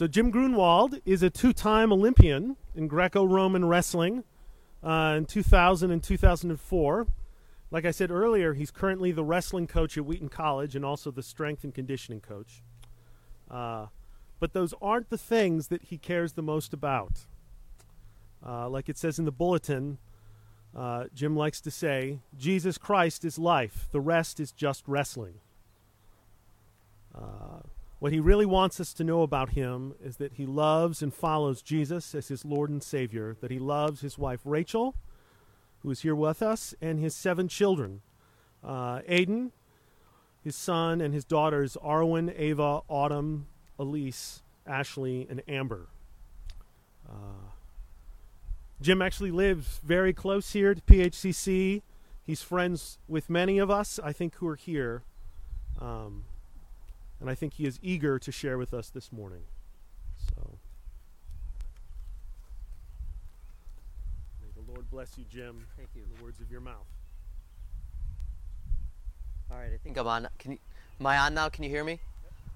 So 0.00 0.06
Jim 0.06 0.32
Gruenwald 0.32 1.02
is 1.04 1.22
a 1.22 1.28
two-time 1.28 1.92
Olympian 1.92 2.56
in 2.74 2.88
Greco-Roman 2.88 3.66
wrestling 3.66 4.24
uh, 4.82 5.16
in 5.18 5.26
2000 5.26 5.90
and 5.90 6.02
2004. 6.02 7.06
Like 7.70 7.84
I 7.84 7.90
said 7.90 8.10
earlier, 8.10 8.54
he's 8.54 8.70
currently 8.70 9.12
the 9.12 9.22
wrestling 9.22 9.66
coach 9.66 9.98
at 9.98 10.06
Wheaton 10.06 10.30
College 10.30 10.74
and 10.74 10.86
also 10.86 11.10
the 11.10 11.22
strength 11.22 11.64
and 11.64 11.74
conditioning 11.74 12.22
coach. 12.22 12.62
Uh, 13.50 13.88
but 14.38 14.54
those 14.54 14.72
aren't 14.80 15.10
the 15.10 15.18
things 15.18 15.68
that 15.68 15.82
he 15.82 15.98
cares 15.98 16.32
the 16.32 16.40
most 16.40 16.72
about. 16.72 17.26
Uh, 18.42 18.70
like 18.70 18.88
it 18.88 18.96
says 18.96 19.18
in 19.18 19.26
the 19.26 19.30
bulletin, 19.30 19.98
uh, 20.74 21.08
Jim 21.14 21.36
likes 21.36 21.60
to 21.60 21.70
say, 21.70 22.20
Jesus 22.38 22.78
Christ 22.78 23.22
is 23.22 23.38
life, 23.38 23.86
the 23.92 24.00
rest 24.00 24.40
is 24.40 24.50
just 24.50 24.82
wrestling. 24.88 25.40
Uh, 27.14 27.60
what 28.00 28.12
he 28.12 28.18
really 28.18 28.46
wants 28.46 28.80
us 28.80 28.94
to 28.94 29.04
know 29.04 29.22
about 29.22 29.50
him 29.50 29.94
is 30.02 30.16
that 30.16 30.32
he 30.32 30.46
loves 30.46 31.02
and 31.02 31.14
follows 31.14 31.62
Jesus 31.62 32.14
as 32.14 32.28
his 32.28 32.46
Lord 32.46 32.70
and 32.70 32.82
Savior, 32.82 33.36
that 33.40 33.50
he 33.50 33.58
loves 33.58 34.00
his 34.00 34.18
wife 34.18 34.40
Rachel, 34.44 34.94
who 35.80 35.90
is 35.90 36.00
here 36.00 36.14
with 36.14 36.42
us, 36.42 36.74
and 36.80 36.98
his 36.98 37.14
seven 37.14 37.46
children 37.46 38.00
uh, 38.64 39.00
Aiden, 39.08 39.50
his 40.42 40.56
son, 40.56 41.00
and 41.00 41.12
his 41.12 41.24
daughters 41.24 41.76
Arwen, 41.82 42.32
Ava, 42.36 42.80
Autumn, 42.88 43.46
Elise, 43.78 44.42
Ashley, 44.66 45.26
and 45.28 45.42
Amber. 45.46 45.88
Uh, 47.08 47.50
Jim 48.80 49.02
actually 49.02 49.30
lives 49.30 49.78
very 49.84 50.14
close 50.14 50.52
here 50.52 50.74
to 50.74 50.80
PHCC. 50.80 51.82
He's 52.26 52.42
friends 52.42 52.98
with 53.08 53.28
many 53.28 53.58
of 53.58 53.70
us, 53.70 54.00
I 54.02 54.12
think, 54.12 54.36
who 54.36 54.48
are 54.48 54.56
here. 54.56 55.02
Um, 55.78 56.24
and 57.20 57.28
I 57.28 57.34
think 57.34 57.54
he 57.54 57.66
is 57.66 57.78
eager 57.82 58.18
to 58.18 58.32
share 58.32 58.58
with 58.58 58.72
us 58.72 58.90
this 58.90 59.12
morning. 59.12 59.42
So, 60.34 60.58
may 64.42 64.48
the 64.54 64.72
Lord 64.72 64.90
bless 64.90 65.16
you, 65.18 65.24
Jim. 65.30 65.66
Thank 65.76 65.90
you. 65.94 66.02
The 66.16 66.24
words 66.24 66.40
of 66.40 66.50
your 66.50 66.60
mouth. 66.60 66.86
All 69.50 69.58
right, 69.58 69.70
I 69.72 69.78
think 69.82 69.98
I'm 69.98 70.06
on. 70.06 70.28
Can 70.38 70.52
you, 70.52 70.58
am 71.00 71.06
I 71.06 71.18
on 71.18 71.34
now? 71.34 71.48
Can 71.48 71.64
you 71.64 71.70
hear 71.70 71.84
me? 71.84 71.98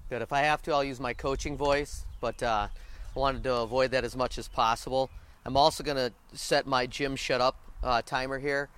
Good. 0.09 0.21
If 0.21 0.31
I 0.31 0.41
have 0.41 0.61
to, 0.63 0.71
I'll 0.71 0.83
use 0.83 0.99
my 0.99 1.13
coaching 1.13 1.57
voice, 1.57 2.05
but 2.21 2.41
uh, 2.41 2.67
I 3.15 3.19
wanted 3.19 3.43
to 3.43 3.55
avoid 3.55 3.91
that 3.91 4.03
as 4.03 4.15
much 4.15 4.37
as 4.37 4.47
possible. 4.47 5.09
I'm 5.45 5.57
also 5.57 5.83
going 5.83 5.97
to 5.97 6.11
set 6.37 6.65
my 6.65 6.87
Jim 6.87 7.15
shut 7.15 7.41
up 7.41 7.57
uh, 7.83 8.01
timer 8.01 8.39
here. 8.39 8.69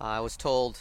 Uh, 0.00 0.04
I 0.04 0.20
was 0.20 0.36
told 0.36 0.78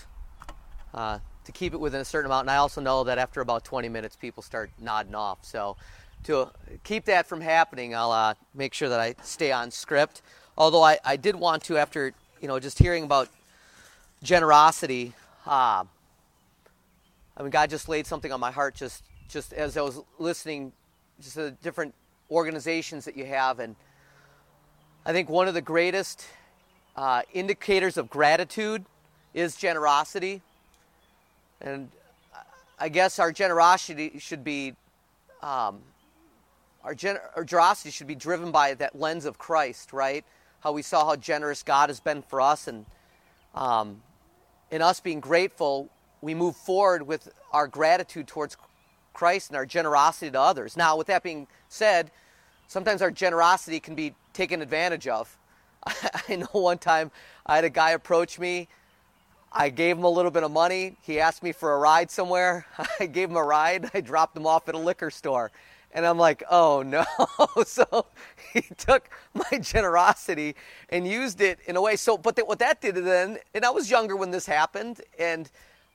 uh, 0.94 1.20
to 1.46 1.52
keep 1.52 1.74
it 1.74 1.80
within 1.80 2.02
a 2.02 2.06
certain 2.06 2.26
amount, 2.26 2.44
and 2.44 2.52
I 2.52 2.58
also 2.58 2.82
know 2.82 3.04
that 3.04 3.18
after 3.18 3.42
about 3.42 3.64
20 3.64 3.90
minutes, 3.90 4.16
people 4.16 4.44
start 4.44 4.70
nodding 4.80 5.16
off. 5.16 5.40
So 5.44 5.78
to 6.24 6.50
keep 6.84 7.06
that 7.06 7.28
from 7.28 7.42
happening, 7.42 7.96
I'll 7.96 8.12
uh, 8.12 8.34
make 8.54 8.74
sure 8.74 8.90
that 8.90 9.00
I 9.00 9.16
stay 9.24 9.52
on 9.52 9.72
script. 9.72 10.22
Although 10.58 10.84
I, 10.84 10.98
I 11.04 11.18
did 11.18 11.36
want 11.36 11.64
to, 11.66 11.78
after 11.78 12.14
you 12.42 12.48
know, 12.48 12.60
just 12.60 12.80
hearing 12.80 13.04
about 13.04 13.30
generosity. 14.24 15.14
Uh, 15.46 15.84
I 17.38 17.42
mean, 17.42 17.50
God 17.50 17.70
just 17.70 17.90
laid 17.90 18.08
something 18.08 18.32
on 18.32 18.40
my 18.40 18.52
heart 18.52 18.76
just 18.76 19.04
just 19.28 19.54
as 19.54 19.76
I 19.76 19.82
was 19.82 20.02
listening, 20.20 20.72
just 21.20 21.36
the 21.36 21.52
different 21.64 21.96
organizations 22.30 23.06
that 23.06 23.18
you 23.18 23.26
have, 23.26 23.60
and 23.60 23.76
I 25.06 25.14
think 25.14 25.30
one 25.30 25.48
of 25.48 25.54
the 25.56 25.62
greatest 25.62 26.26
uh, 26.96 27.24
indicators 27.34 27.98
of 27.98 28.10
gratitude 28.10 28.86
is 29.34 29.56
generosity. 29.56 30.42
And 31.62 31.90
I 32.78 32.90
guess 32.90 33.20
our 33.20 33.32
generosity 33.32 34.20
should 34.20 34.44
be, 34.44 34.74
um, 35.42 35.80
our, 36.84 36.94
gen- 36.94 37.20
our 37.36 37.44
generosity 37.44 37.92
should 37.92 38.08
be 38.08 38.16
driven 38.16 38.52
by 38.52 38.74
that 38.76 39.00
lens 39.00 39.26
of 39.26 39.38
Christ, 39.38 39.94
right? 39.94 40.26
How 40.60 40.72
we 40.72 40.82
saw 40.82 41.06
how 41.06 41.16
generous 41.16 41.64
God 41.64 41.90
has 41.90 42.00
been 42.00 42.22
for 42.22 42.42
us, 42.42 42.68
and 42.68 42.86
um, 43.54 44.02
in 44.72 44.82
us 44.82 45.00
being 45.00 45.20
grateful, 45.20 45.90
we 46.22 46.34
move 46.34 46.56
forward 46.56 47.04
with 47.04 47.30
our 47.54 47.68
gratitude 47.68 48.28
towards 48.28 48.58
Christ 49.14 49.50
and 49.50 49.58
our 49.58 49.66
generosity 49.66 50.32
to 50.32 50.40
others. 50.40 50.76
Now, 50.76 50.98
with 50.98 51.08
that 51.08 51.24
being 51.24 51.48
said, 51.70 52.12
sometimes 52.68 53.02
our 53.02 53.12
generosity 53.12 53.80
can 53.80 53.96
be 53.96 54.14
taken 54.34 54.62
advantage 54.62 55.08
of. 55.08 55.38
I 55.86 56.36
know 56.36 56.48
one 56.52 56.78
time 56.78 57.12
I 57.46 57.56
had 57.56 57.64
a 57.64 57.70
guy 57.70 57.92
approach 57.92 58.38
me. 58.40 58.68
I 59.58 59.70
gave 59.70 59.98
him 59.98 60.04
a 60.04 60.10
little 60.10 60.32
bit 60.32 60.44
of 60.44 60.52
money. 60.52 60.98
He 61.02 61.18
asked 61.18 61.42
me 61.42 61.54
for 61.54 61.74
a 61.76 61.78
ride 61.78 62.12
somewhere. 62.12 62.66
I 63.00 63.06
gave 63.06 63.30
him 63.30 63.38
a 63.38 63.44
ride. 63.44 63.90
I 63.94 64.02
dropped 64.02 64.36
him 64.36 64.46
off 64.46 64.68
at 64.68 64.76
a 64.76 64.78
liquor 64.78 65.10
store. 65.10 65.50
And 65.94 66.06
I'm 66.06 66.18
like, 66.18 66.44
oh 66.52 66.84
no. 66.86 67.06
so 67.66 68.08
he 68.52 68.64
took 68.78 69.10
my 69.34 69.58
generosity 69.60 70.56
and 70.90 71.08
used 71.08 71.40
it 71.40 71.60
in 71.68 71.78
a 71.78 71.82
way. 71.82 71.96
So, 71.96 72.18
but 72.18 72.38
what 72.46 72.60
that 72.60 72.82
did 72.82 72.96
then, 72.96 73.38
and 73.54 73.64
I 73.64 73.70
was 73.70 73.90
younger 73.90 74.18
when 74.18 74.30
this 74.30 74.46
happened, 74.46 75.00
and 75.18 75.50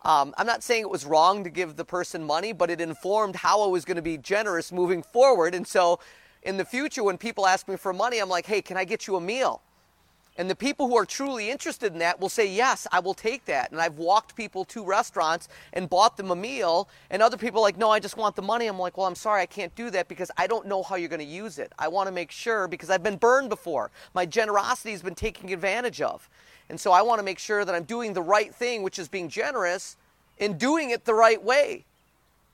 um, 0.06 0.34
I'm 0.38 0.47
not 0.47 0.62
saying 0.62 0.81
it 0.81 0.91
was 0.91 1.04
wrong 1.04 1.44
to 1.44 1.50
give 1.50 1.76
the 1.76 1.84
person 1.84 2.25
money, 2.25 2.54
but 2.54 2.70
it 2.70 2.81
informed 2.81 3.37
how 3.37 3.60
I 3.60 3.66
was 3.66 3.84
going 3.84 3.97
to 3.97 4.03
be 4.03 4.16
generous 4.16 4.72
moving 4.72 5.03
forward. 5.03 5.54
And 5.54 5.66
so 5.66 6.00
in 6.43 6.56
the 6.56 6.65
future, 6.65 7.04
when 7.04 7.19
people 7.19 7.47
ask 7.47 7.69
me 7.69 7.76
for 7.76 7.93
money, 7.93 8.20
I'm 8.20 8.31
like, 8.31 8.47
hey, 8.47 8.62
can 8.62 8.78
I 8.78 8.84
get 8.84 9.06
you 9.06 9.16
a 9.16 9.20
meal? 9.20 9.60
And 10.41 10.49
the 10.49 10.56
people 10.56 10.89
who 10.89 10.97
are 10.97 11.05
truly 11.05 11.51
interested 11.51 11.93
in 11.93 11.99
that 11.99 12.19
will 12.19 12.31
say, 12.31 12.51
Yes, 12.51 12.87
I 12.91 13.01
will 13.01 13.12
take 13.12 13.45
that. 13.45 13.73
And 13.73 13.78
I've 13.78 13.99
walked 13.99 14.34
people 14.34 14.65
to 14.65 14.83
restaurants 14.83 15.49
and 15.75 15.87
bought 15.87 16.17
them 16.17 16.31
a 16.31 16.34
meal. 16.34 16.89
And 17.11 17.21
other 17.21 17.37
people 17.37 17.61
are 17.61 17.65
like, 17.65 17.77
No, 17.77 17.91
I 17.91 18.01
just 18.01 18.17
want 18.17 18.37
the 18.37 18.43
money. 18.43 18.67
I'm 18.67 18.79
like, 18.79 18.97
Well, 18.97 19.06
I'm 19.06 19.15
sorry, 19.15 19.43
I 19.43 19.47
can't 19.47 19.75
do 19.75 19.91
that 19.91 20.09
because 20.09 20.31
I 20.39 20.47
don't 20.47 20.67
know 20.67 20.83
how 20.83 20.97
you're 20.97 21.11
going 21.11 21.21
to 21.21 21.27
use 21.27 21.59
it. 21.59 21.75
I 21.79 21.89
want 21.89 22.06
to 22.06 22.12
make 22.12 22.31
sure 22.31 22.69
because 22.69 22.89
I've 22.89 23.03
been 23.03 23.19
burned 23.19 23.50
before. 23.50 23.91
My 24.15 24.25
generosity 24.25 24.93
has 24.93 25.03
been 25.03 25.15
taken 25.15 25.50
advantage 25.50 26.00
of. 26.00 26.27
And 26.71 26.81
so 26.81 26.91
I 26.91 27.03
want 27.03 27.19
to 27.19 27.23
make 27.23 27.39
sure 27.39 27.67
that 27.67 27.75
I'm 27.75 27.84
doing 27.84 28.15
the 28.15 28.23
right 28.23 28.55
thing, 28.55 28.83
which 28.83 28.99
is 28.99 29.11
being 29.11 29.29
generous 29.29 29.99
and 30.39 30.59
doing 30.59 30.89
it 30.89 31.05
the 31.05 31.12
right 31.12 31.43
way. 31.45 31.84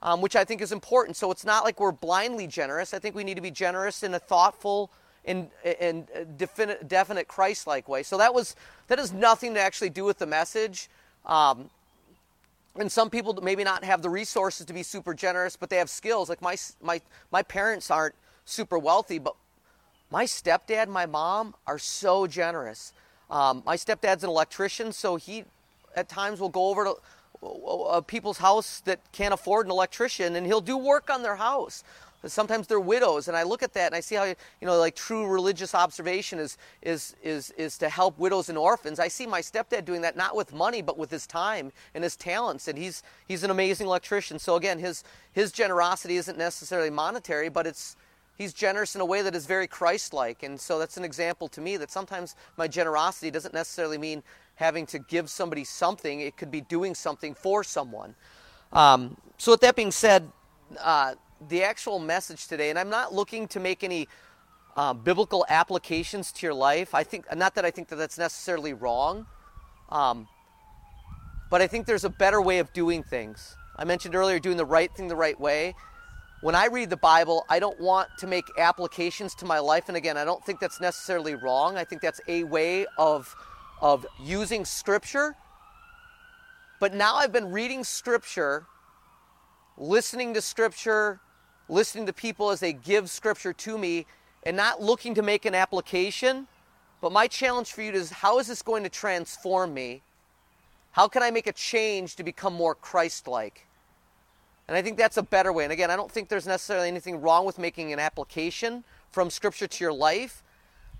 Um, 0.02 0.20
which 0.20 0.34
I 0.34 0.44
think 0.44 0.60
is 0.60 0.72
important. 0.72 1.16
So 1.16 1.30
it's 1.30 1.44
not 1.44 1.64
like 1.64 1.78
we're 1.78 1.92
blindly 1.92 2.48
generous. 2.48 2.92
I 2.92 2.98
think 2.98 3.14
we 3.14 3.22
need 3.22 3.36
to 3.36 3.40
be 3.40 3.50
generous 3.52 4.02
in 4.02 4.12
a 4.12 4.18
thoughtful, 4.18 4.90
in, 5.26 5.50
in 5.80 6.06
definite, 6.36 6.88
definite 6.88 7.28
Christ-like 7.28 7.88
way. 7.88 8.02
So 8.02 8.16
that 8.16 8.32
was 8.32 8.56
that 8.86 8.98
has 8.98 9.12
nothing 9.12 9.54
to 9.54 9.60
actually 9.60 9.90
do 9.90 10.04
with 10.04 10.18
the 10.18 10.26
message. 10.26 10.88
Um, 11.26 11.68
and 12.78 12.90
some 12.90 13.10
people 13.10 13.34
maybe 13.42 13.64
not 13.64 13.84
have 13.84 14.02
the 14.02 14.10
resources 14.10 14.66
to 14.66 14.72
be 14.72 14.82
super 14.82 15.14
generous, 15.14 15.56
but 15.56 15.68
they 15.68 15.76
have 15.76 15.90
skills. 15.90 16.28
Like 16.28 16.40
my 16.40 16.56
my 16.80 17.00
my 17.30 17.42
parents 17.42 17.90
aren't 17.90 18.14
super 18.44 18.78
wealthy, 18.78 19.18
but 19.18 19.34
my 20.10 20.24
stepdad, 20.24 20.88
my 20.88 21.06
mom 21.06 21.54
are 21.66 21.78
so 21.78 22.26
generous. 22.26 22.92
Um, 23.28 23.62
my 23.66 23.76
stepdad's 23.76 24.22
an 24.22 24.30
electrician, 24.30 24.92
so 24.92 25.16
he 25.16 25.44
at 25.96 26.08
times 26.08 26.38
will 26.38 26.48
go 26.48 26.68
over 26.68 26.84
to 26.84 26.94
uh, 27.42 28.00
people's 28.02 28.38
house 28.38 28.80
that 28.80 29.00
can't 29.10 29.34
afford 29.34 29.66
an 29.66 29.72
electrician, 29.72 30.36
and 30.36 30.46
he'll 30.46 30.60
do 30.60 30.76
work 30.76 31.10
on 31.10 31.22
their 31.22 31.36
house 31.36 31.82
sometimes 32.30 32.66
they're 32.66 32.80
widows 32.80 33.28
and 33.28 33.36
i 33.36 33.42
look 33.42 33.62
at 33.62 33.72
that 33.72 33.86
and 33.86 33.94
i 33.94 34.00
see 34.00 34.14
how 34.14 34.24
you 34.24 34.34
know 34.62 34.78
like 34.78 34.94
true 34.94 35.26
religious 35.26 35.74
observation 35.74 36.38
is 36.38 36.56
is 36.82 37.14
is 37.22 37.50
is 37.52 37.78
to 37.78 37.88
help 37.88 38.18
widows 38.18 38.48
and 38.48 38.58
orphans. 38.58 39.00
I 39.00 39.08
see 39.08 39.26
my 39.26 39.40
stepdad 39.40 39.84
doing 39.84 40.02
that 40.02 40.16
not 40.16 40.36
with 40.36 40.52
money 40.52 40.82
but 40.82 40.98
with 40.98 41.10
his 41.10 41.26
time 41.26 41.72
and 41.94 42.04
his 42.04 42.16
talents 42.16 42.68
and 42.68 42.78
he's 42.78 43.02
he's 43.26 43.42
an 43.42 43.50
amazing 43.50 43.86
electrician. 43.86 44.38
So 44.38 44.56
again 44.56 44.78
his 44.78 45.04
his 45.32 45.52
generosity 45.52 46.16
isn't 46.16 46.38
necessarily 46.38 46.90
monetary 46.90 47.48
but 47.48 47.66
it's 47.66 47.96
he's 48.38 48.52
generous 48.52 48.94
in 48.94 49.00
a 49.00 49.04
way 49.04 49.22
that 49.22 49.34
is 49.34 49.46
very 49.46 49.66
christ-like. 49.66 50.42
And 50.42 50.60
so 50.60 50.78
that's 50.78 50.96
an 50.96 51.04
example 51.04 51.48
to 51.48 51.60
me 51.60 51.76
that 51.78 51.90
sometimes 51.90 52.36
my 52.56 52.68
generosity 52.68 53.30
doesn't 53.30 53.54
necessarily 53.54 53.98
mean 53.98 54.22
having 54.56 54.86
to 54.86 54.98
give 54.98 55.30
somebody 55.30 55.64
something. 55.64 56.20
It 56.20 56.36
could 56.36 56.50
be 56.50 56.60
doing 56.60 56.94
something 56.94 57.34
for 57.34 57.64
someone. 57.64 58.14
Um, 58.72 59.16
so 59.38 59.52
with 59.52 59.60
that 59.60 59.74
being 59.74 59.90
said 59.90 60.30
uh, 60.80 61.14
the 61.48 61.62
actual 61.62 61.98
message 61.98 62.46
today, 62.46 62.70
and 62.70 62.78
I'm 62.78 62.90
not 62.90 63.12
looking 63.12 63.48
to 63.48 63.60
make 63.60 63.84
any 63.84 64.08
uh, 64.76 64.92
biblical 64.92 65.46
applications 65.48 66.32
to 66.32 66.46
your 66.46 66.54
life. 66.54 66.94
I 66.94 67.02
think 67.02 67.24
not 67.34 67.54
that 67.54 67.64
I 67.64 67.70
think 67.70 67.88
that 67.88 67.96
that's 67.96 68.18
necessarily 68.18 68.74
wrong, 68.74 69.26
um, 69.90 70.28
but 71.50 71.62
I 71.62 71.66
think 71.66 71.86
there's 71.86 72.04
a 72.04 72.10
better 72.10 72.40
way 72.40 72.58
of 72.58 72.72
doing 72.72 73.02
things. 73.02 73.56
I 73.76 73.84
mentioned 73.84 74.14
earlier 74.14 74.38
doing 74.38 74.56
the 74.56 74.66
right 74.66 74.92
thing 74.94 75.08
the 75.08 75.16
right 75.16 75.38
way. 75.38 75.74
When 76.42 76.54
I 76.54 76.66
read 76.66 76.90
the 76.90 76.96
Bible, 76.98 77.44
I 77.48 77.58
don't 77.58 77.80
want 77.80 78.08
to 78.18 78.26
make 78.26 78.44
applications 78.58 79.34
to 79.36 79.46
my 79.46 79.58
life, 79.58 79.88
and 79.88 79.96
again, 79.96 80.16
I 80.16 80.24
don't 80.24 80.44
think 80.44 80.60
that's 80.60 80.80
necessarily 80.80 81.34
wrong. 81.34 81.76
I 81.76 81.84
think 81.84 82.02
that's 82.02 82.20
a 82.28 82.44
way 82.44 82.86
of 82.98 83.34
of 83.80 84.06
using 84.20 84.64
Scripture. 84.64 85.36
But 86.78 86.94
now 86.94 87.16
I've 87.16 87.32
been 87.32 87.50
reading 87.52 87.84
Scripture, 87.84 88.66
listening 89.78 90.34
to 90.34 90.42
Scripture, 90.42 91.20
listening 91.68 92.06
to 92.06 92.12
people 92.12 92.50
as 92.50 92.60
they 92.60 92.72
give 92.72 93.10
scripture 93.10 93.52
to 93.52 93.78
me 93.78 94.06
and 94.42 94.56
not 94.56 94.82
looking 94.82 95.14
to 95.14 95.22
make 95.22 95.44
an 95.44 95.54
application. 95.54 96.46
But 97.00 97.12
my 97.12 97.26
challenge 97.26 97.72
for 97.72 97.82
you 97.82 97.92
is 97.92 98.10
how 98.10 98.38
is 98.38 98.46
this 98.46 98.62
going 98.62 98.84
to 98.84 98.88
transform 98.88 99.74
me? 99.74 100.02
How 100.92 101.08
can 101.08 101.22
I 101.22 101.30
make 101.30 101.46
a 101.46 101.52
change 101.52 102.16
to 102.16 102.24
become 102.24 102.54
more 102.54 102.74
Christ 102.74 103.28
like? 103.28 103.66
And 104.68 104.76
I 104.76 104.82
think 104.82 104.96
that's 104.96 105.16
a 105.16 105.22
better 105.22 105.52
way. 105.52 105.64
And 105.64 105.72
again, 105.72 105.90
I 105.90 105.96
don't 105.96 106.10
think 106.10 106.28
there's 106.28 106.46
necessarily 106.46 106.88
anything 106.88 107.20
wrong 107.20 107.44
with 107.44 107.58
making 107.58 107.92
an 107.92 107.98
application 107.98 108.82
from 109.12 109.30
Scripture 109.30 109.66
to 109.66 109.84
your 109.84 109.92
life, 109.92 110.42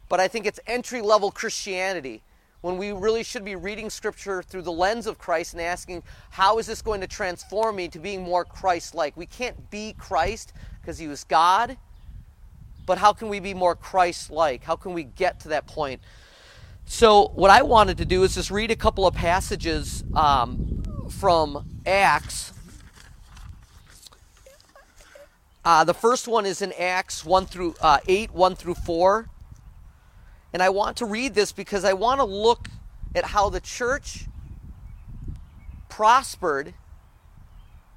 but 0.08 0.20
I 0.20 0.28
think 0.28 0.46
it's 0.46 0.60
entry 0.66 1.00
level 1.00 1.30
Christianity 1.30 2.22
when 2.60 2.78
we 2.78 2.92
really 2.92 3.22
should 3.22 3.44
be 3.44 3.54
reading 3.54 3.90
Scripture 3.90 4.42
through 4.42 4.62
the 4.62 4.72
lens 4.72 5.06
of 5.06 5.18
Christ 5.18 5.52
and 5.52 5.62
asking, 5.62 6.02
how 6.30 6.58
is 6.58 6.66
this 6.66 6.82
going 6.82 7.00
to 7.00 7.06
transform 7.06 7.76
me 7.76 7.88
to 7.88 7.98
being 7.98 8.22
more 8.22 8.44
Christ 8.44 8.94
like? 8.94 9.16
We 9.16 9.26
can't 9.26 9.70
be 9.70 9.94
Christ 9.98 10.52
because 10.80 10.98
He 10.98 11.08
was 11.08 11.24
God, 11.24 11.76
but 12.86 12.98
how 12.98 13.12
can 13.12 13.28
we 13.28 13.40
be 13.40 13.54
more 13.54 13.76
Christ 13.76 14.30
like? 14.30 14.64
How 14.64 14.76
can 14.76 14.94
we 14.94 15.04
get 15.04 15.40
to 15.40 15.48
that 15.48 15.66
point? 15.66 16.00
So, 16.88 17.32
what 17.34 17.50
I 17.50 17.62
wanted 17.62 17.98
to 17.98 18.04
do 18.04 18.22
is 18.22 18.36
just 18.36 18.50
read 18.50 18.70
a 18.70 18.76
couple 18.76 19.06
of 19.06 19.14
passages 19.14 20.04
um, 20.14 20.82
from 21.10 21.80
Acts. 21.84 22.52
Uh, 25.64 25.82
the 25.82 25.94
first 25.94 26.28
one 26.28 26.46
is 26.46 26.62
in 26.62 26.72
Acts 26.78 27.24
1 27.24 27.46
through 27.46 27.74
uh, 27.80 27.98
8, 28.06 28.32
1 28.32 28.54
through 28.54 28.74
4. 28.74 29.28
And 30.52 30.62
I 30.62 30.68
want 30.68 30.96
to 30.98 31.04
read 31.04 31.34
this 31.34 31.52
because 31.52 31.84
I 31.84 31.92
want 31.92 32.20
to 32.20 32.24
look 32.24 32.68
at 33.14 33.24
how 33.24 33.48
the 33.48 33.60
church 33.60 34.26
prospered, 35.88 36.74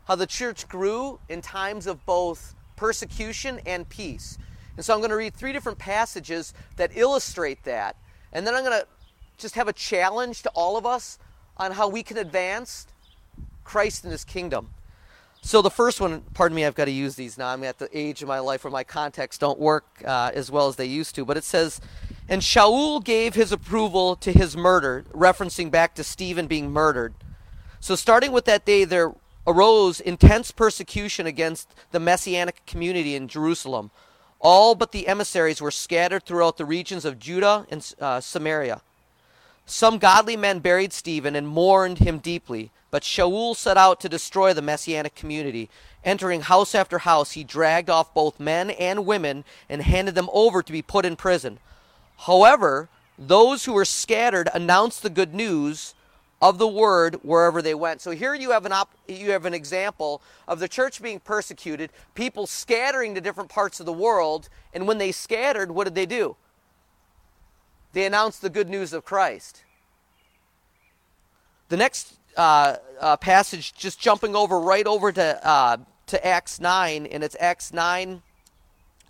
how 0.06 0.16
the 0.16 0.28
church 0.28 0.68
grew 0.68 1.20
in 1.30 1.42
times 1.42 1.88
of 1.88 2.06
both 2.06 2.56
persecution 2.76 3.60
and 3.66 3.88
peace. 3.90 4.38
And 4.76 4.86
so 4.86 4.94
I'm 4.94 5.00
going 5.00 5.10
to 5.10 5.18
read 5.18 5.34
three 5.34 5.52
different 5.52 5.78
passages 5.78 6.54
that 6.78 6.92
illustrate 6.96 7.64
that. 7.66 7.98
And 8.32 8.48
then 8.48 8.56
I'm 8.56 8.64
going 8.64 8.80
to 8.80 8.88
just 9.38 9.56
have 9.56 9.68
a 9.68 9.74
challenge 9.74 10.44
to 10.44 10.50
all 10.50 10.78
of 10.78 10.86
us 10.86 11.20
on 11.58 11.72
how 11.74 11.90
we 11.90 12.04
can 12.04 12.18
advance 12.18 12.88
Christ 13.64 14.06
in 14.06 14.12
his 14.12 14.24
kingdom. 14.24 14.70
So 15.42 15.62
the 15.62 15.70
first 15.70 16.02
one, 16.02 16.22
pardon 16.34 16.56
me, 16.56 16.66
I've 16.66 16.76
got 16.76 16.86
to 16.86 16.92
use 16.92 17.16
these 17.16 17.38
now. 17.38 17.48
I'm 17.48 17.64
at 17.64 17.80
the 17.80 17.90
age 17.98 18.22
of 18.22 18.28
my 18.28 18.40
life 18.40 18.64
where 18.64 18.72
my 18.72 18.84
contexts 18.84 19.40
don't 19.40 19.60
work 19.60 19.86
uh, 20.06 20.32
as 20.34 20.52
well 20.52 20.68
as 20.68 20.76
they 20.76 20.86
used 20.86 21.16
to. 21.16 21.26
But 21.26 21.38
it 21.38 21.44
says, 21.44 21.80
and 22.30 22.44
Shaul 22.44 23.04
gave 23.04 23.34
his 23.34 23.52
approval 23.52 24.16
to 24.18 24.32
his 24.32 24.56
murder, 24.56 25.04
referencing 25.12 25.72
back 25.72 25.96
to 25.96 26.04
Stephen 26.04 26.46
being 26.46 26.72
murdered. 26.72 27.16
So, 27.80 27.96
starting 27.96 28.32
with 28.32 28.46
that 28.46 28.66
day, 28.66 28.86
there 28.86 29.14
arose 29.48 30.00
intense 30.00 30.52
persecution 30.52 31.26
against 31.26 31.74
the 31.92 32.00
Messianic 32.00 32.64
community 32.68 33.16
in 33.16 33.28
Jerusalem. 33.28 33.90
All 34.40 34.76
but 34.76 34.92
the 34.92 35.08
emissaries 35.08 35.60
were 35.60 35.72
scattered 35.72 36.24
throughout 36.24 36.58
the 36.58 36.66
regions 36.66 37.04
of 37.04 37.18
Judah 37.18 37.66
and 37.72 37.94
uh, 38.00 38.22
Samaria. 38.22 38.82
Some 39.66 39.98
godly 39.98 40.38
men 40.38 40.60
buried 40.60 40.94
Stephen 40.94 41.36
and 41.36 41.48
mourned 41.48 41.98
him 41.98 42.20
deeply, 42.20 42.70
but 42.92 43.04
Shaul 43.04 43.56
set 43.56 43.76
out 43.78 44.00
to 44.02 44.10
destroy 44.10 44.54
the 44.54 44.62
Messianic 44.62 45.16
community. 45.16 45.70
Entering 46.04 46.42
house 46.42 46.76
after 46.76 47.00
house, 47.00 47.32
he 47.32 47.44
dragged 47.44 47.90
off 47.90 48.14
both 48.14 48.40
men 48.40 48.70
and 48.70 49.06
women 49.06 49.46
and 49.68 49.82
handed 49.82 50.14
them 50.14 50.30
over 50.32 50.62
to 50.62 50.72
be 50.72 50.82
put 50.84 51.06
in 51.06 51.16
prison. 51.16 51.60
However, 52.26 52.90
those 53.18 53.66
who 53.66 53.74
were 53.74 53.86
scattered 53.86 54.50
announced 54.54 55.04
the 55.04 55.10
good 55.10 55.34
news 55.34 55.94
of 56.42 56.58
the 56.58 56.68
word 56.68 57.16
wherever 57.22 57.62
they 57.62 57.74
went. 57.74 58.02
So 58.02 58.12
here 58.12 58.34
you 58.34 58.52
have 58.52 58.66
an 58.66 58.72
op- 58.72 58.94
you 59.08 59.32
have 59.32 59.46
an 59.46 59.54
example 59.54 60.22
of 60.48 60.60
the 60.60 60.68
church 60.68 61.02
being 61.02 61.20
persecuted, 61.20 61.92
people 62.16 62.48
scattering 62.48 63.16
to 63.16 63.22
different 63.22 63.50
parts 63.50 63.80
of 63.80 63.86
the 63.86 63.94
world, 63.94 64.48
and 64.74 64.88
when 64.88 64.98
they 64.98 65.12
scattered, 65.12 65.72
what 65.72 65.84
did 65.84 65.96
they 65.96 66.06
do? 66.06 66.36
They 67.92 68.06
announced 68.06 68.42
the 68.42 68.50
good 68.50 68.70
news 68.70 68.94
of 68.94 69.04
Christ. 69.04 69.64
The 71.68 71.78
next 71.78 72.16
uh, 72.38 72.78
uh, 73.00 73.18
passage, 73.18 73.74
just 73.74 74.00
jumping 74.00 74.36
over 74.36 74.60
right 74.60 74.88
over 74.88 75.12
to 75.12 75.48
uh, 75.48 75.78
to 76.08 76.26
Acts 76.26 76.60
nine, 76.60 77.06
and 77.06 77.24
it's 77.24 77.36
Acts 77.40 77.74
nine 77.74 78.22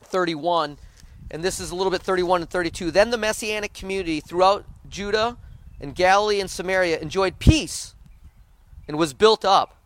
thirty 0.02 0.36
one 0.36 0.78
and 1.32 1.44
this 1.44 1.60
is 1.60 1.72
a 1.72 1.76
little 1.76 1.92
bit 1.92 2.02
31 2.02 2.42
and 2.42 2.50
32. 2.50 2.92
Then 2.92 3.12
the 3.12 3.18
messianic 3.18 3.74
community 3.74 4.20
throughout 4.20 4.66
Judah 4.90 5.38
and 5.80 5.96
Galilee 5.96 6.40
and 6.40 6.50
Samaria 6.50 7.00
enjoyed 7.00 7.40
peace 7.40 7.96
and 8.88 8.98
was 8.98 9.14
built 9.14 9.46
up. 9.46 9.78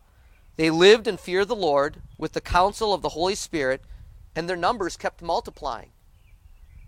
They 0.55 0.69
lived 0.69 1.07
in 1.07 1.17
fear 1.17 1.41
of 1.41 1.47
the 1.47 1.55
Lord 1.55 1.97
with 2.17 2.33
the 2.33 2.41
counsel 2.41 2.93
of 2.93 3.01
the 3.01 3.09
Holy 3.09 3.35
Spirit, 3.35 3.81
and 4.35 4.47
their 4.47 4.55
numbers 4.55 4.95
kept 4.95 5.21
multiplying. 5.21 5.89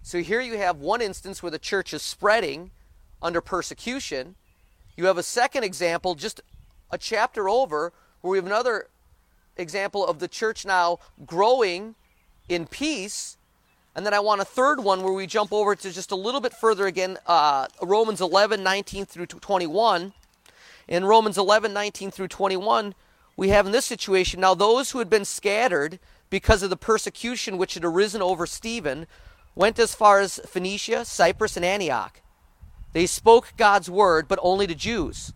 So 0.02 0.20
here 0.20 0.40
you 0.40 0.58
have 0.58 0.78
one 0.78 1.02
instance 1.02 1.42
where 1.42 1.52
the 1.52 1.60
church 1.60 1.94
is 1.94 2.02
spreading 2.02 2.72
under 3.22 3.42
persecution. 3.42 4.36
You 4.96 5.08
have 5.08 5.18
a 5.18 5.24
second 5.24 5.64
example, 5.64 6.16
just 6.16 6.42
a 6.92 6.98
chapter 6.98 7.50
over, 7.50 7.92
where 8.22 8.32
we 8.32 8.38
have 8.38 8.46
another 8.46 8.88
example 9.58 10.06
of 10.06 10.20
the 10.20 10.28
church 10.28 10.66
now 10.66 11.00
growing 11.26 11.96
in 12.48 12.68
peace 12.68 13.38
and 13.96 14.06
then 14.06 14.14
I 14.14 14.20
want 14.20 14.42
a 14.42 14.46
third 14.46 14.84
one 14.84 15.04
where 15.04 15.14
we 15.14 15.26
jump 15.26 15.54
over 15.54 15.74
to 15.74 15.92
just 15.92 16.12
a 16.12 16.16
little 16.16 16.42
bit 16.42 16.54
further 16.54 16.86
again, 16.86 17.18
uh, 17.26 17.68
Romans 17.82 18.20
11, 18.20 18.62
19 18.62 19.06
through 19.06 19.28
21. 19.28 20.12
In 20.90 21.06
Romans 21.06 21.38
11, 21.38 21.72
19 21.72 22.12
through 22.12 22.28
21, 22.28 22.94
we 23.38 23.50
have 23.50 23.66
in 23.66 23.72
this 23.72 23.86
situation 23.86 24.42
now 24.42 24.54
those 24.54 24.92
who 24.92 25.00
had 25.00 25.10
been 25.10 25.24
scattered 25.24 26.00
because 26.30 26.62
of 26.62 26.70
the 26.70 26.76
persecution 26.76 27.58
which 27.58 27.76
had 27.76 27.86
arisen 27.86 28.22
over 28.22 28.46
Stephen 28.46 29.08
went 29.56 29.80
as 29.80 29.96
far 29.96 30.20
as 30.20 30.42
Phoenicia, 30.46 31.06
Cyprus, 31.06 31.56
and 31.56 31.66
Antioch. 31.66 32.22
They 32.92 33.06
spoke 33.06 33.54
God's 33.56 33.90
word, 33.90 34.28
but 34.28 34.40
only 34.42 34.68
to 34.68 34.76
Jews. 34.76 35.32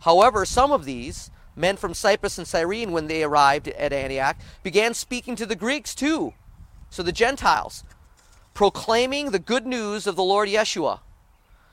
However, 0.00 0.44
some 0.44 0.70
of 0.70 0.84
these, 0.84 1.30
men 1.54 1.78
from 1.78 1.94
Cyprus 1.94 2.36
and 2.36 2.46
Cyrene, 2.46 2.92
when 2.92 3.06
they 3.06 3.22
arrived 3.22 3.68
at 3.68 3.94
Antioch, 3.94 4.36
began 4.62 4.92
speaking 4.92 5.34
to 5.36 5.46
the 5.46 5.56
Greeks 5.56 5.94
too 5.94 6.34
so 6.90 7.02
the 7.02 7.12
Gentiles, 7.12 7.84
proclaiming 8.54 9.30
the 9.30 9.38
good 9.38 9.66
news 9.66 10.06
of 10.06 10.16
the 10.16 10.24
Lord 10.24 10.48
Yeshua. 10.48 11.00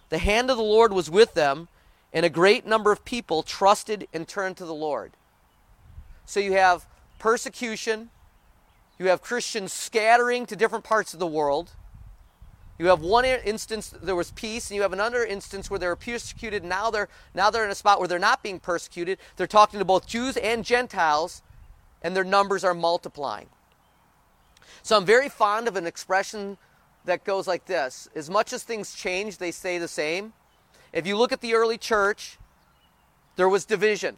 The 0.09 0.17
hand 0.17 0.51
of 0.51 0.57
the 0.57 0.63
Lord 0.63 0.93
was 0.93 1.09
with 1.09 1.33
them, 1.33 1.69
and 2.11 2.25
a 2.25 2.29
great 2.29 2.65
number 2.65 2.91
of 2.91 3.05
people 3.05 3.41
trusted 3.41 4.07
and 4.13 4.27
turned 4.27 4.57
to 4.57 4.65
the 4.65 4.73
Lord. 4.73 5.13
So 6.25 6.39
you 6.39 6.53
have 6.53 6.85
persecution, 7.19 8.09
you 8.99 9.07
have 9.07 9.21
Christians 9.21 9.73
scattering 9.73 10.45
to 10.45 10.55
different 10.55 10.83
parts 10.83 11.13
of 11.13 11.19
the 11.19 11.27
world. 11.27 11.71
You 12.77 12.87
have 12.87 13.01
one 13.01 13.25
instance 13.25 13.93
there 14.01 14.15
was 14.15 14.31
peace, 14.31 14.69
and 14.69 14.75
you 14.75 14.81
have 14.81 14.93
another 14.93 15.23
instance 15.23 15.69
where 15.69 15.79
they 15.79 15.87
were 15.87 15.95
persecuted. 15.95 16.63
Now 16.63 16.91
they're 16.91 17.09
now 17.33 17.49
they're 17.49 17.65
in 17.65 17.71
a 17.71 17.75
spot 17.75 17.99
where 17.99 18.07
they're 18.07 18.19
not 18.19 18.43
being 18.43 18.59
persecuted. 18.59 19.19
They're 19.37 19.47
talking 19.47 19.79
to 19.79 19.85
both 19.85 20.07
Jews 20.07 20.37
and 20.37 20.65
Gentiles, 20.65 21.41
and 22.01 22.15
their 22.15 22.23
numbers 22.23 22.63
are 22.63 22.73
multiplying. 22.73 23.47
So 24.83 24.97
I'm 24.97 25.05
very 25.05 25.29
fond 25.29 25.69
of 25.69 25.77
an 25.77 25.87
expression 25.87 26.57
that 27.05 27.23
goes 27.23 27.47
like 27.47 27.65
this 27.65 28.09
As 28.15 28.29
much 28.29 28.53
as 28.53 28.63
things 28.63 28.93
change, 28.93 29.37
they 29.37 29.51
stay 29.51 29.77
the 29.77 29.87
same. 29.87 30.33
If 30.91 31.07
you 31.07 31.17
look 31.17 31.31
at 31.31 31.41
the 31.41 31.55
early 31.55 31.77
church, 31.77 32.37
there 33.35 33.49
was 33.49 33.65
division. 33.65 34.17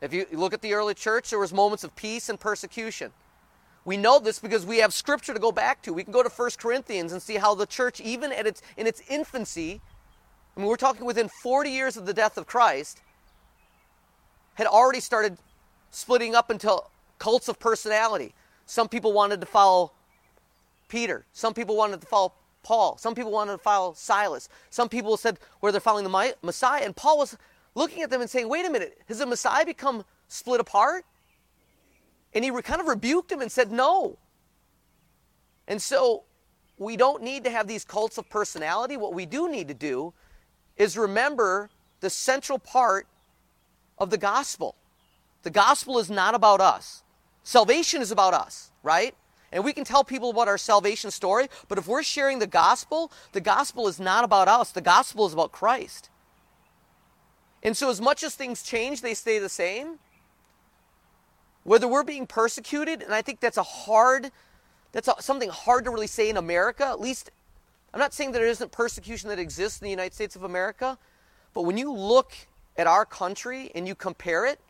If 0.00 0.12
you 0.12 0.26
look 0.30 0.54
at 0.54 0.62
the 0.62 0.74
early 0.74 0.94
church, 0.94 1.30
there 1.30 1.40
was 1.40 1.52
moments 1.52 1.82
of 1.82 1.96
peace 1.96 2.28
and 2.28 2.38
persecution. 2.38 3.10
We 3.84 3.96
know 3.96 4.20
this 4.20 4.38
because 4.38 4.64
we 4.64 4.78
have 4.78 4.92
scripture 4.92 5.34
to 5.34 5.40
go 5.40 5.50
back 5.50 5.82
to. 5.82 5.92
We 5.92 6.04
can 6.04 6.12
go 6.12 6.22
to 6.22 6.28
1 6.28 6.50
Corinthians 6.58 7.12
and 7.12 7.20
see 7.20 7.36
how 7.36 7.54
the 7.54 7.66
church, 7.66 8.00
even 8.00 8.30
at 8.30 8.46
its, 8.46 8.62
in 8.76 8.86
its 8.86 9.02
infancy, 9.08 9.80
I 10.56 10.60
mean, 10.60 10.68
we're 10.68 10.76
talking 10.76 11.04
within 11.04 11.28
40 11.28 11.70
years 11.70 11.96
of 11.96 12.06
the 12.06 12.12
death 12.12 12.36
of 12.36 12.46
Christ, 12.46 13.00
had 14.54 14.66
already 14.66 15.00
started 15.00 15.38
splitting 15.90 16.34
up 16.34 16.50
into 16.50 16.78
cults 17.18 17.48
of 17.48 17.58
personality. 17.58 18.34
Some 18.68 18.88
people 18.88 19.14
wanted 19.14 19.40
to 19.40 19.46
follow 19.46 19.92
Peter. 20.88 21.24
Some 21.32 21.54
people 21.54 21.74
wanted 21.74 22.02
to 22.02 22.06
follow 22.06 22.34
Paul. 22.62 22.98
Some 22.98 23.14
people 23.14 23.32
wanted 23.32 23.52
to 23.52 23.58
follow 23.58 23.94
Silas. 23.94 24.50
Some 24.68 24.90
people 24.90 25.16
said 25.16 25.38
where 25.60 25.72
they're 25.72 25.80
following 25.80 26.04
the 26.04 26.34
Messiah. 26.42 26.82
And 26.84 26.94
Paul 26.94 27.16
was 27.16 27.38
looking 27.74 28.02
at 28.02 28.10
them 28.10 28.20
and 28.20 28.28
saying, 28.28 28.46
wait 28.46 28.66
a 28.66 28.70
minute, 28.70 28.98
has 29.08 29.20
the 29.20 29.26
Messiah 29.26 29.64
become 29.64 30.04
split 30.28 30.60
apart? 30.60 31.06
And 32.34 32.44
he 32.44 32.50
kind 32.60 32.78
of 32.82 32.88
rebuked 32.88 33.32
him 33.32 33.40
and 33.40 33.50
said, 33.50 33.72
no. 33.72 34.18
And 35.66 35.80
so 35.80 36.24
we 36.76 36.98
don't 36.98 37.22
need 37.22 37.44
to 37.44 37.50
have 37.50 37.68
these 37.68 37.86
cults 37.86 38.18
of 38.18 38.28
personality. 38.28 38.98
What 38.98 39.14
we 39.14 39.24
do 39.24 39.50
need 39.50 39.68
to 39.68 39.74
do 39.74 40.12
is 40.76 40.98
remember 40.98 41.70
the 42.00 42.10
central 42.10 42.58
part 42.58 43.06
of 43.96 44.10
the 44.10 44.18
gospel. 44.18 44.74
The 45.42 45.50
gospel 45.50 45.98
is 45.98 46.10
not 46.10 46.34
about 46.34 46.60
us. 46.60 47.02
Salvation 47.48 48.02
is 48.02 48.10
about 48.10 48.34
us, 48.34 48.72
right? 48.82 49.14
And 49.52 49.64
we 49.64 49.72
can 49.72 49.82
tell 49.82 50.04
people 50.04 50.28
about 50.28 50.48
our 50.48 50.58
salvation 50.58 51.10
story, 51.10 51.48
but 51.66 51.78
if 51.78 51.88
we're 51.88 52.02
sharing 52.02 52.40
the 52.40 52.46
gospel, 52.46 53.10
the 53.32 53.40
gospel 53.40 53.88
is 53.88 53.98
not 53.98 54.22
about 54.22 54.48
us. 54.48 54.70
The 54.70 54.82
gospel 54.82 55.24
is 55.26 55.32
about 55.32 55.50
Christ. 55.50 56.10
And 57.62 57.74
so, 57.74 57.88
as 57.88 58.02
much 58.02 58.22
as 58.22 58.34
things 58.34 58.62
change, 58.62 59.00
they 59.00 59.14
stay 59.14 59.38
the 59.38 59.48
same. 59.48 59.98
Whether 61.64 61.88
we're 61.88 62.04
being 62.04 62.26
persecuted, 62.26 63.00
and 63.00 63.14
I 63.14 63.22
think 63.22 63.40
that's 63.40 63.56
a 63.56 63.62
hard, 63.62 64.30
that's 64.92 65.08
a, 65.08 65.14
something 65.20 65.48
hard 65.48 65.86
to 65.86 65.90
really 65.90 66.06
say 66.06 66.28
in 66.28 66.36
America. 66.36 66.84
At 66.84 67.00
least, 67.00 67.30
I'm 67.94 68.00
not 68.00 68.12
saying 68.12 68.32
that 68.32 68.40
there 68.40 68.48
isn't 68.48 68.72
persecution 68.72 69.30
that 69.30 69.38
exists 69.38 69.80
in 69.80 69.86
the 69.86 69.90
United 69.90 70.12
States 70.12 70.36
of 70.36 70.42
America, 70.42 70.98
but 71.54 71.62
when 71.62 71.78
you 71.78 71.94
look 71.94 72.34
at 72.76 72.86
our 72.86 73.06
country 73.06 73.72
and 73.74 73.88
you 73.88 73.94
compare 73.94 74.44
it 74.44 74.60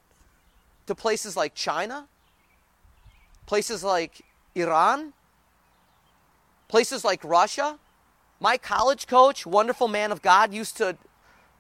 to 0.86 0.94
places 0.94 1.36
like 1.36 1.56
China, 1.56 2.06
places 3.48 3.82
like 3.82 4.20
Iran, 4.54 5.14
places 6.68 7.02
like 7.02 7.24
Russia. 7.24 7.78
My 8.40 8.58
college 8.58 9.06
coach, 9.06 9.46
wonderful 9.46 9.88
man 9.88 10.12
of 10.12 10.20
God, 10.20 10.52
used 10.52 10.76
to 10.76 10.98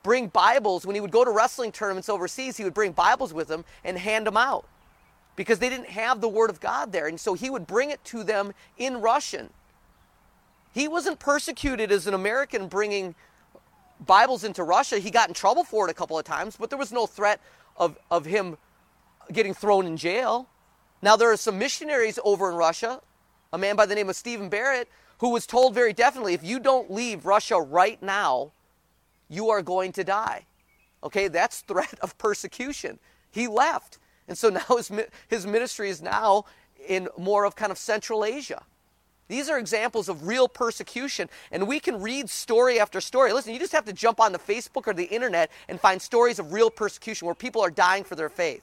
bring 0.02 0.28
Bibles 0.28 0.84
when 0.84 0.94
he 0.94 1.00
would 1.00 1.10
go 1.10 1.24
to 1.24 1.30
wrestling 1.30 1.72
tournaments 1.72 2.10
overseas. 2.10 2.58
He 2.58 2.64
would 2.64 2.74
bring 2.74 2.92
Bibles 2.92 3.32
with 3.32 3.50
him 3.50 3.64
and 3.82 3.96
hand 3.96 4.26
them 4.26 4.36
out 4.36 4.66
because 5.34 5.60
they 5.60 5.70
didn't 5.70 5.88
have 5.88 6.20
the 6.20 6.28
Word 6.28 6.50
of 6.50 6.60
God 6.60 6.92
there. 6.92 7.06
And 7.06 7.18
so 7.18 7.32
he 7.32 7.48
would 7.48 7.66
bring 7.66 7.90
it 7.90 8.04
to 8.04 8.22
them 8.22 8.52
in 8.76 9.00
Russian. 9.00 9.48
He 10.74 10.88
wasn't 10.88 11.18
persecuted 11.18 11.90
as 11.90 12.06
an 12.06 12.12
American 12.12 12.68
bringing 12.68 13.14
Bibles 14.04 14.44
into 14.44 14.62
Russia. 14.62 14.98
He 14.98 15.10
got 15.10 15.28
in 15.28 15.34
trouble 15.34 15.64
for 15.64 15.88
it 15.88 15.90
a 15.90 15.94
couple 15.94 16.18
of 16.18 16.26
times, 16.26 16.54
but 16.60 16.68
there 16.68 16.78
was 16.78 16.92
no 16.92 17.06
threat 17.06 17.40
of, 17.78 17.96
of 18.10 18.26
him 18.26 18.58
getting 19.32 19.54
thrown 19.54 19.86
in 19.86 19.96
jail. 19.96 20.48
Now, 21.00 21.16
there 21.16 21.30
are 21.30 21.36
some 21.36 21.58
missionaries 21.58 22.18
over 22.24 22.50
in 22.50 22.56
Russia, 22.56 23.00
a 23.52 23.58
man 23.58 23.76
by 23.76 23.86
the 23.86 23.94
name 23.94 24.08
of 24.08 24.16
Stephen 24.16 24.48
Barrett, 24.48 24.88
who 25.18 25.30
was 25.30 25.46
told 25.46 25.74
very 25.74 25.92
definitely 25.92 26.34
if 26.34 26.44
you 26.44 26.58
don't 26.58 26.90
leave 26.90 27.26
Russia 27.26 27.60
right 27.60 28.02
now, 28.02 28.52
you 29.28 29.50
are 29.50 29.62
going 29.62 29.92
to 29.92 30.04
die. 30.04 30.44
Okay, 31.02 31.28
that's 31.28 31.60
threat 31.68 31.98
of 32.00 32.16
persecution. 32.18 32.98
He 33.30 33.46
left. 33.46 33.98
And 34.26 34.36
so 34.36 34.50
now 34.50 34.76
his, 34.76 34.90
his 35.28 35.46
ministry 35.46 35.88
is 35.90 36.02
now 36.02 36.44
in 36.86 37.08
more 37.16 37.44
of 37.44 37.56
kind 37.56 37.72
of 37.72 37.78
Central 37.78 38.24
Asia. 38.24 38.62
These 39.28 39.50
are 39.50 39.58
examples 39.58 40.08
of 40.08 40.26
real 40.26 40.48
persecution, 40.48 41.28
and 41.52 41.68
we 41.68 41.80
can 41.80 42.00
read 42.00 42.30
story 42.30 42.80
after 42.80 42.98
story. 42.98 43.32
Listen, 43.34 43.52
you 43.52 43.58
just 43.58 43.72
have 43.72 43.84
to 43.84 43.92
jump 43.92 44.20
on 44.20 44.32
the 44.32 44.38
Facebook 44.38 44.86
or 44.86 44.94
the 44.94 45.04
internet 45.04 45.50
and 45.68 45.78
find 45.78 46.00
stories 46.00 46.38
of 46.38 46.54
real 46.54 46.70
persecution 46.70 47.26
where 47.26 47.34
people 47.34 47.60
are 47.60 47.70
dying 47.70 48.04
for 48.04 48.14
their 48.14 48.30
faith. 48.30 48.62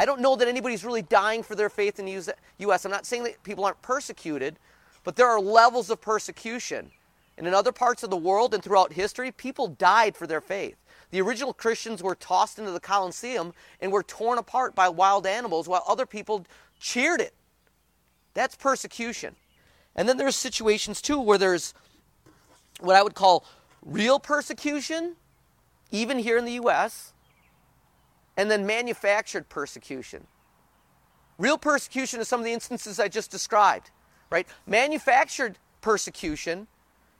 I 0.00 0.06
don't 0.06 0.22
know 0.22 0.34
that 0.34 0.48
anybody's 0.48 0.82
really 0.82 1.02
dying 1.02 1.42
for 1.42 1.54
their 1.54 1.68
faith 1.68 1.98
in 1.98 2.06
the 2.06 2.34
U.S. 2.60 2.86
I'm 2.86 2.90
not 2.90 3.04
saying 3.04 3.24
that 3.24 3.42
people 3.42 3.66
aren't 3.66 3.82
persecuted, 3.82 4.56
but 5.04 5.14
there 5.14 5.28
are 5.28 5.38
levels 5.38 5.90
of 5.90 6.00
persecution. 6.00 6.90
And 7.36 7.46
in 7.46 7.52
other 7.52 7.70
parts 7.70 8.02
of 8.02 8.08
the 8.08 8.16
world 8.16 8.54
and 8.54 8.64
throughout 8.64 8.94
history, 8.94 9.30
people 9.30 9.68
died 9.68 10.16
for 10.16 10.26
their 10.26 10.40
faith. 10.40 10.76
The 11.10 11.20
original 11.20 11.52
Christians 11.52 12.02
were 12.02 12.14
tossed 12.14 12.58
into 12.58 12.70
the 12.70 12.80
Colosseum 12.80 13.52
and 13.78 13.92
were 13.92 14.02
torn 14.02 14.38
apart 14.38 14.74
by 14.74 14.88
wild 14.88 15.26
animals 15.26 15.68
while 15.68 15.84
other 15.86 16.06
people 16.06 16.46
cheered 16.80 17.20
it. 17.20 17.34
That's 18.32 18.54
persecution. 18.54 19.36
And 19.94 20.08
then 20.08 20.16
there's 20.16 20.34
situations 20.34 21.02
too 21.02 21.20
where 21.20 21.36
there's 21.36 21.74
what 22.80 22.96
I 22.96 23.02
would 23.02 23.14
call 23.14 23.44
real 23.84 24.18
persecution, 24.18 25.16
even 25.90 26.18
here 26.18 26.38
in 26.38 26.46
the 26.46 26.52
U.S., 26.52 27.12
and 28.40 28.50
then 28.50 28.64
manufactured 28.64 29.50
persecution. 29.50 30.26
Real 31.36 31.58
persecution 31.58 32.20
is 32.20 32.28
some 32.28 32.40
of 32.40 32.46
the 32.46 32.52
instances 32.54 32.98
I 32.98 33.06
just 33.06 33.30
described, 33.30 33.90
right? 34.30 34.48
Manufactured 34.66 35.58
persecution 35.82 36.66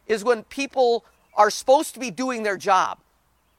is 0.07 0.25
when 0.25 0.45
people 0.45 1.05
are 1.35 1.51
supposed 1.51 1.93
to 1.93 2.01
be 2.01 2.11
doing 2.11 2.43
their 2.43 2.57
job. 2.57 3.01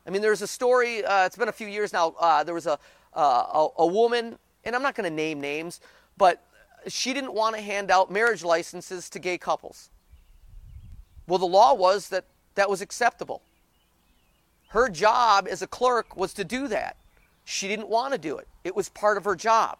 I 0.07 0.09
mean, 0.09 0.23
there's 0.23 0.41
a 0.41 0.47
story, 0.47 1.05
uh, 1.05 1.27
it's 1.27 1.35
been 1.35 1.49
a 1.49 1.51
few 1.51 1.67
years 1.67 1.93
now. 1.93 2.15
Uh, 2.19 2.43
there 2.43 2.55
was 2.55 2.65
a, 2.65 2.79
uh, 3.13 3.19
a, 3.53 3.67
a 3.77 3.85
woman, 3.85 4.39
and 4.65 4.75
I'm 4.75 4.81
not 4.81 4.95
going 4.95 5.07
to 5.07 5.15
name 5.15 5.39
names, 5.39 5.81
but 6.17 6.43
she 6.87 7.13
didn't 7.13 7.35
want 7.35 7.55
to 7.55 7.61
hand 7.61 7.91
out 7.91 8.09
marriage 8.09 8.43
licenses 8.43 9.07
to 9.11 9.19
gay 9.19 9.37
couples. 9.37 9.91
Well, 11.27 11.37
the 11.37 11.45
law 11.45 11.75
was 11.75 12.09
that 12.09 12.25
that 12.55 12.71
was 12.71 12.81
acceptable. 12.81 13.43
Her 14.69 14.89
job 14.89 15.47
as 15.47 15.61
a 15.61 15.67
clerk 15.67 16.17
was 16.17 16.33
to 16.33 16.43
do 16.43 16.67
that. 16.67 16.97
She 17.51 17.67
didn't 17.67 17.89
want 17.89 18.13
to 18.13 18.17
do 18.17 18.37
it, 18.37 18.47
it 18.63 18.75
was 18.75 18.87
part 18.87 19.17
of 19.17 19.25
her 19.25 19.35
job. 19.35 19.77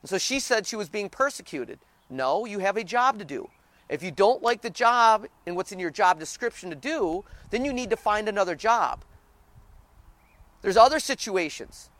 And 0.00 0.08
so 0.08 0.16
she 0.16 0.40
said 0.40 0.66
she 0.66 0.76
was 0.76 0.88
being 0.88 1.10
persecuted. 1.10 1.78
No, 2.08 2.46
you 2.46 2.60
have 2.60 2.78
a 2.78 2.84
job 2.84 3.18
to 3.18 3.24
do. 3.24 3.50
If 3.90 4.02
you 4.02 4.10
don't 4.10 4.42
like 4.42 4.62
the 4.62 4.70
job 4.70 5.26
and 5.46 5.54
what's 5.54 5.70
in 5.70 5.78
your 5.78 5.90
job 5.90 6.18
description 6.18 6.70
to 6.70 6.76
do, 6.76 7.24
then 7.50 7.64
you 7.64 7.72
need 7.72 7.90
to 7.90 7.96
find 7.96 8.26
another 8.26 8.54
job. 8.54 9.04
There's 10.62 10.78
other 10.78 10.98
situations, 10.98 11.90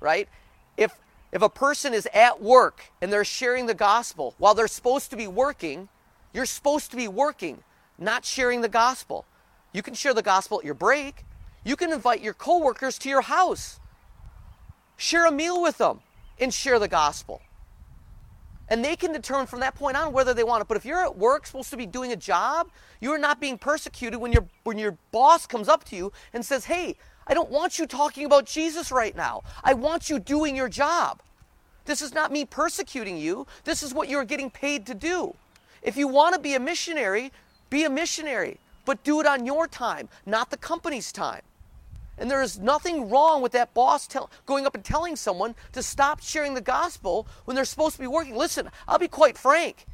right? 0.00 0.28
If 0.76 0.92
if 1.32 1.40
a 1.40 1.48
person 1.48 1.94
is 1.94 2.06
at 2.12 2.42
work 2.42 2.92
and 3.00 3.10
they're 3.10 3.24
sharing 3.24 3.66
the 3.66 3.74
gospel 3.74 4.34
while 4.38 4.54
they're 4.54 4.68
supposed 4.68 5.10
to 5.10 5.16
be 5.16 5.26
working, 5.26 5.88
you're 6.34 6.46
supposed 6.46 6.90
to 6.90 6.96
be 6.96 7.08
working, 7.08 7.62
not 7.98 8.24
sharing 8.24 8.60
the 8.60 8.68
gospel. 8.68 9.24
You 9.72 9.82
can 9.82 9.94
share 9.94 10.14
the 10.14 10.22
gospel 10.22 10.58
at 10.58 10.64
your 10.64 10.74
break. 10.74 11.24
You 11.68 11.76
can 11.76 11.92
invite 11.92 12.22
your 12.22 12.32
coworkers 12.32 12.98
to 13.00 13.10
your 13.10 13.20
house. 13.20 13.78
Share 14.96 15.26
a 15.26 15.30
meal 15.30 15.60
with 15.60 15.76
them 15.76 16.00
and 16.40 16.52
share 16.52 16.78
the 16.78 16.88
gospel. 16.88 17.42
And 18.70 18.82
they 18.82 18.96
can 18.96 19.12
determine 19.12 19.46
from 19.46 19.60
that 19.60 19.74
point 19.74 19.94
on 19.94 20.14
whether 20.14 20.32
they 20.32 20.44
want 20.44 20.62
it. 20.62 20.68
But 20.68 20.78
if 20.78 20.86
you're 20.86 21.04
at 21.04 21.18
work 21.18 21.46
supposed 21.46 21.68
to 21.68 21.76
be 21.76 21.84
doing 21.84 22.10
a 22.10 22.16
job, 22.16 22.70
you 23.02 23.12
are 23.12 23.18
not 23.18 23.38
being 23.38 23.58
persecuted 23.58 24.18
when 24.18 24.32
your 24.32 24.46
when 24.64 24.78
your 24.78 24.96
boss 25.12 25.46
comes 25.46 25.68
up 25.68 25.84
to 25.84 25.96
you 25.96 26.10
and 26.32 26.42
says, 26.42 26.64
"Hey, 26.64 26.96
I 27.26 27.34
don't 27.34 27.50
want 27.50 27.78
you 27.78 27.86
talking 27.86 28.24
about 28.24 28.46
Jesus 28.46 28.90
right 28.90 29.14
now. 29.14 29.42
I 29.62 29.74
want 29.74 30.08
you 30.08 30.18
doing 30.18 30.56
your 30.56 30.70
job. 30.70 31.20
This 31.84 32.00
is 32.00 32.14
not 32.14 32.32
me 32.32 32.46
persecuting 32.46 33.18
you. 33.18 33.46
This 33.64 33.82
is 33.82 33.92
what 33.92 34.08
you're 34.08 34.24
getting 34.24 34.48
paid 34.48 34.86
to 34.86 34.94
do. 34.94 35.34
If 35.82 35.98
you 35.98 36.08
want 36.08 36.34
to 36.34 36.40
be 36.40 36.54
a 36.54 36.60
missionary, 36.60 37.30
be 37.68 37.84
a 37.84 37.90
missionary, 37.90 38.58
but 38.86 39.04
do 39.04 39.20
it 39.20 39.26
on 39.26 39.44
your 39.44 39.68
time, 39.68 40.08
not 40.24 40.48
the 40.48 40.56
company's 40.56 41.12
time. 41.12 41.42
And 42.18 42.30
there 42.30 42.42
is 42.42 42.58
nothing 42.58 43.08
wrong 43.08 43.42
with 43.42 43.52
that 43.52 43.74
boss 43.74 44.06
tell, 44.06 44.30
going 44.44 44.66
up 44.66 44.74
and 44.74 44.84
telling 44.84 45.16
someone 45.16 45.54
to 45.72 45.82
stop 45.82 46.20
sharing 46.20 46.54
the 46.54 46.60
gospel 46.60 47.26
when 47.44 47.54
they're 47.54 47.64
supposed 47.64 47.96
to 47.96 48.00
be 48.00 48.08
working. 48.08 48.34
Listen, 48.34 48.70
I'll 48.86 48.98
be 48.98 49.08
quite 49.08 49.38
frank. 49.38 49.86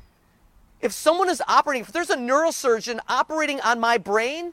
If 0.80 0.92
someone 0.92 1.28
is 1.28 1.42
operating, 1.48 1.82
if 1.82 1.92
there's 1.92 2.10
a 2.10 2.16
neurosurgeon 2.16 3.00
operating 3.08 3.60
on 3.60 3.80
my 3.80 3.98
brain, 3.98 4.52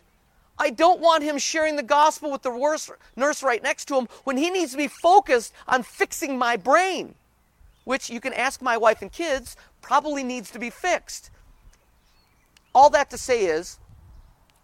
I 0.58 0.70
don't 0.70 1.01
want 1.01 1.24
him 1.24 1.38
sharing 1.38 1.75
the 1.75 1.84
gospel 1.84 2.32
with 2.32 2.44
the 2.44 2.51
nurse 3.16 3.44
right 3.44 3.63
next 3.63 3.86
to 3.86 3.96
him 3.98 4.08
when 4.25 4.38
he 4.38 4.50
needs 4.50 4.72
to 4.72 4.78
be 4.78 4.88
focused 4.88 5.54
on 5.68 5.84
fixing 5.84 6.38
my 6.38 6.56
brain, 6.56 7.16
which 7.84 8.10
you 8.10 8.20
can 8.20 8.34
ask 8.34 8.62
my 8.62 8.78
wife 8.78 9.01
and 9.01 9.12
kids 9.12 9.56
probably 9.82 10.24
needs 10.24 10.51
to 10.51 10.60
be 10.60 10.70
fixed. 10.70 11.32
All 12.75 12.90
that 12.92 13.10
to 13.10 13.18
say 13.18 13.46
is 13.46 13.80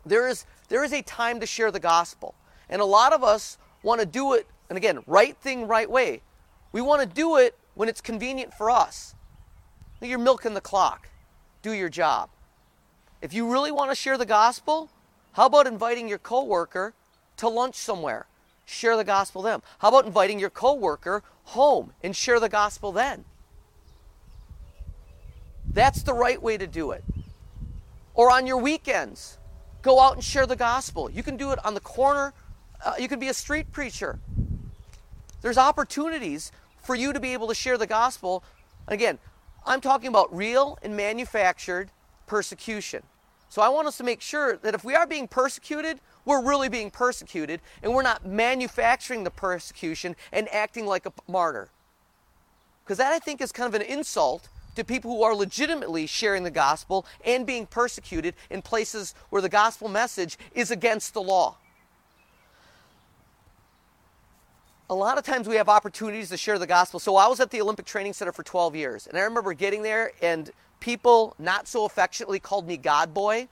there 0.05 0.27
is 0.27 0.45
there 0.69 0.83
is 0.83 0.93
a 0.93 1.01
time 1.01 1.39
to 1.39 1.45
share 1.45 1.71
the 1.71 1.79
gospel. 1.79 2.35
And 2.69 2.81
a 2.81 2.85
lot 2.85 3.13
of 3.13 3.23
us 3.23 3.57
want 3.83 4.01
to 4.01 4.05
do 4.05 4.33
it 4.33 4.47
and 4.69 4.77
again, 4.77 4.99
right 5.07 5.35
thing 5.37 5.67
right 5.67 5.89
way. 5.89 6.21
We 6.71 6.81
want 6.81 7.01
to 7.01 7.07
do 7.07 7.37
it 7.37 7.55
when 7.75 7.89
it's 7.89 8.01
convenient 8.01 8.53
for 8.53 8.69
us. 8.69 9.15
You're 10.01 10.19
milking 10.19 10.53
the 10.53 10.61
clock. 10.61 11.09
Do 11.61 11.71
your 11.71 11.89
job. 11.89 12.29
If 13.21 13.33
you 13.33 13.51
really 13.51 13.71
want 13.71 13.89
to 13.91 13.95
share 13.95 14.17
the 14.17 14.25
gospel, 14.25 14.89
how 15.33 15.47
about 15.47 15.67
inviting 15.67 16.07
your 16.07 16.17
coworker 16.17 16.93
to 17.37 17.47
lunch 17.47 17.75
somewhere? 17.75 18.27
Share 18.65 18.97
the 18.97 19.03
gospel 19.03 19.41
them. 19.41 19.63
How 19.79 19.87
about 19.89 20.05
inviting 20.05 20.39
your 20.39 20.49
coworker 20.49 21.23
home 21.45 21.93
and 22.03 22.15
share 22.15 22.39
the 22.39 22.49
gospel 22.49 22.91
then? 22.91 23.25
That's 25.65 26.03
the 26.03 26.13
right 26.13 26.41
way 26.41 26.57
to 26.57 26.67
do 26.67 26.91
it. 26.91 27.03
Or 28.13 28.31
on 28.31 28.45
your 28.45 28.57
weekends, 28.57 29.37
go 29.81 29.99
out 29.99 30.13
and 30.13 30.23
share 30.23 30.45
the 30.45 30.55
gospel. 30.55 31.09
You 31.09 31.23
can 31.23 31.37
do 31.37 31.51
it 31.51 31.65
on 31.65 31.73
the 31.73 31.79
corner. 31.79 32.33
Uh, 32.83 32.93
you 32.99 33.07
can 33.07 33.19
be 33.19 33.29
a 33.29 33.33
street 33.33 33.71
preacher. 33.71 34.19
There's 35.41 35.57
opportunities 35.57 36.51
for 36.83 36.95
you 36.95 37.13
to 37.13 37.19
be 37.19 37.33
able 37.33 37.47
to 37.47 37.55
share 37.55 37.77
the 37.77 37.87
gospel. 37.87 38.43
Again, 38.87 39.19
I'm 39.65 39.81
talking 39.81 40.07
about 40.07 40.35
real 40.35 40.79
and 40.81 40.95
manufactured 40.95 41.89
persecution. 42.25 43.03
So 43.49 43.61
I 43.61 43.69
want 43.69 43.87
us 43.87 43.97
to 43.97 44.03
make 44.03 44.21
sure 44.21 44.57
that 44.57 44.75
if 44.75 44.83
we 44.83 44.95
are 44.95 45.07
being 45.07 45.27
persecuted, 45.27 45.99
we're 46.25 46.43
really 46.43 46.69
being 46.69 46.91
persecuted 46.91 47.61
and 47.81 47.93
we're 47.93 48.03
not 48.03 48.25
manufacturing 48.25 49.23
the 49.23 49.31
persecution 49.31 50.15
and 50.31 50.49
acting 50.53 50.85
like 50.85 51.05
a 51.05 51.13
martyr. 51.27 51.69
Because 52.83 52.97
that, 52.97 53.13
I 53.13 53.19
think, 53.19 53.41
is 53.41 53.51
kind 53.51 53.73
of 53.73 53.79
an 53.79 53.85
insult 53.85 54.49
to 54.75 54.83
people 54.83 55.11
who 55.11 55.23
are 55.23 55.35
legitimately 55.35 56.05
sharing 56.07 56.43
the 56.43 56.51
gospel 56.51 57.05
and 57.25 57.45
being 57.45 57.65
persecuted 57.65 58.35
in 58.49 58.61
places 58.61 59.15
where 59.29 59.41
the 59.41 59.49
gospel 59.49 59.89
message 59.89 60.37
is 60.53 60.71
against 60.71 61.13
the 61.13 61.21
law. 61.21 61.57
A 64.89 64.95
lot 64.95 65.17
of 65.17 65.25
times 65.25 65.49
we 65.49 65.57
have 65.57 65.67
opportunities 65.67 66.29
to 66.29 66.37
share 66.37 66.57
the 66.57 66.65
gospel. 66.65 66.97
So 67.01 67.17
I 67.17 67.27
was 67.27 67.41
at 67.41 67.51
the 67.51 67.59
Olympic 67.59 67.85
Training 67.85 68.13
Center 68.13 68.31
for 68.31 68.43
12 68.43 68.73
years, 68.73 69.05
and 69.05 69.17
I 69.17 69.21
remember 69.21 69.51
getting 69.51 69.83
there 69.83 70.13
and 70.21 70.49
people 70.79 71.35
not 71.37 71.67
so 71.67 71.83
affectionately 71.83 72.39
called 72.39 72.65
me 72.65 72.77
God 72.77 73.13
boy 73.13 73.49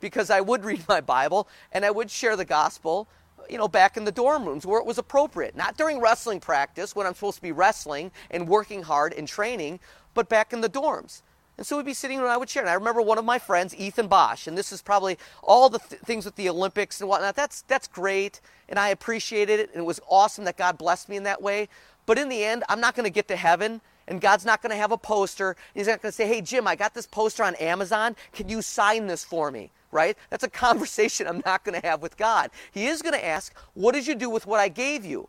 because 0.00 0.28
I 0.28 0.42
would 0.42 0.62
read 0.66 0.86
my 0.86 1.00
Bible 1.00 1.48
and 1.72 1.86
I 1.86 1.90
would 1.90 2.10
share 2.10 2.36
the 2.36 2.44
gospel, 2.44 3.08
you 3.48 3.56
know, 3.56 3.66
back 3.66 3.96
in 3.96 4.04
the 4.04 4.12
dorm 4.12 4.44
rooms 4.44 4.66
where 4.66 4.78
it 4.78 4.84
was 4.84 4.98
appropriate. 4.98 5.56
Not 5.56 5.78
during 5.78 6.00
wrestling 6.00 6.38
practice 6.38 6.94
when 6.94 7.06
I'm 7.06 7.14
supposed 7.14 7.36
to 7.36 7.42
be 7.42 7.52
wrestling 7.52 8.10
and 8.30 8.46
working 8.46 8.82
hard 8.82 9.14
and 9.14 9.26
training, 9.26 9.80
but 10.12 10.28
back 10.28 10.52
in 10.52 10.60
the 10.60 10.68
dorms. 10.68 11.22
And 11.56 11.66
so 11.66 11.76
we'd 11.76 11.86
be 11.86 11.94
sitting 11.94 12.18
and 12.18 12.26
I 12.28 12.36
would 12.36 12.50
share. 12.50 12.62
And 12.62 12.70
I 12.70 12.74
remember 12.74 13.00
one 13.00 13.18
of 13.18 13.24
my 13.24 13.38
friends, 13.38 13.74
Ethan 13.76 14.08
Bosch, 14.08 14.46
and 14.46 14.58
this 14.58 14.72
is 14.72 14.82
probably 14.82 15.18
all 15.42 15.68
the 15.68 15.78
th- 15.78 16.00
things 16.02 16.24
with 16.24 16.36
the 16.36 16.48
Olympics 16.48 17.00
and 17.00 17.08
whatnot. 17.08 17.36
That's, 17.36 17.62
that's 17.62 17.86
great, 17.86 18.40
and 18.68 18.78
I 18.78 18.88
appreciated 18.88 19.60
it, 19.60 19.70
and 19.70 19.80
it 19.82 19.86
was 19.86 20.00
awesome 20.08 20.44
that 20.44 20.56
God 20.56 20.78
blessed 20.78 21.08
me 21.08 21.16
in 21.16 21.22
that 21.24 21.40
way. 21.40 21.68
But 22.06 22.18
in 22.18 22.28
the 22.28 22.44
end, 22.44 22.64
I'm 22.68 22.80
not 22.80 22.94
going 22.94 23.04
to 23.04 23.10
get 23.10 23.28
to 23.28 23.36
heaven 23.36 23.80
And 24.06 24.20
God's 24.20 24.44
not 24.44 24.62
going 24.62 24.70
to 24.70 24.76
have 24.76 24.92
a 24.92 24.98
poster. 24.98 25.56
He's 25.74 25.86
not 25.86 26.02
going 26.02 26.10
to 26.10 26.16
say, 26.16 26.26
hey, 26.26 26.40
Jim, 26.40 26.66
I 26.66 26.76
got 26.76 26.94
this 26.94 27.06
poster 27.06 27.42
on 27.42 27.54
Amazon. 27.56 28.16
Can 28.32 28.48
you 28.48 28.62
sign 28.62 29.06
this 29.06 29.24
for 29.24 29.50
me? 29.50 29.70
Right? 29.90 30.16
That's 30.30 30.44
a 30.44 30.50
conversation 30.66 31.26
I'm 31.26 31.42
not 31.46 31.64
going 31.64 31.80
to 31.80 31.86
have 31.86 32.02
with 32.02 32.16
God. 32.16 32.50
He 32.72 32.86
is 32.86 33.02
going 33.02 33.14
to 33.14 33.24
ask, 33.24 33.54
what 33.74 33.94
did 33.94 34.06
you 34.06 34.14
do 34.14 34.28
with 34.28 34.46
what 34.46 34.60
I 34.60 34.68
gave 34.68 35.04
you? 35.04 35.28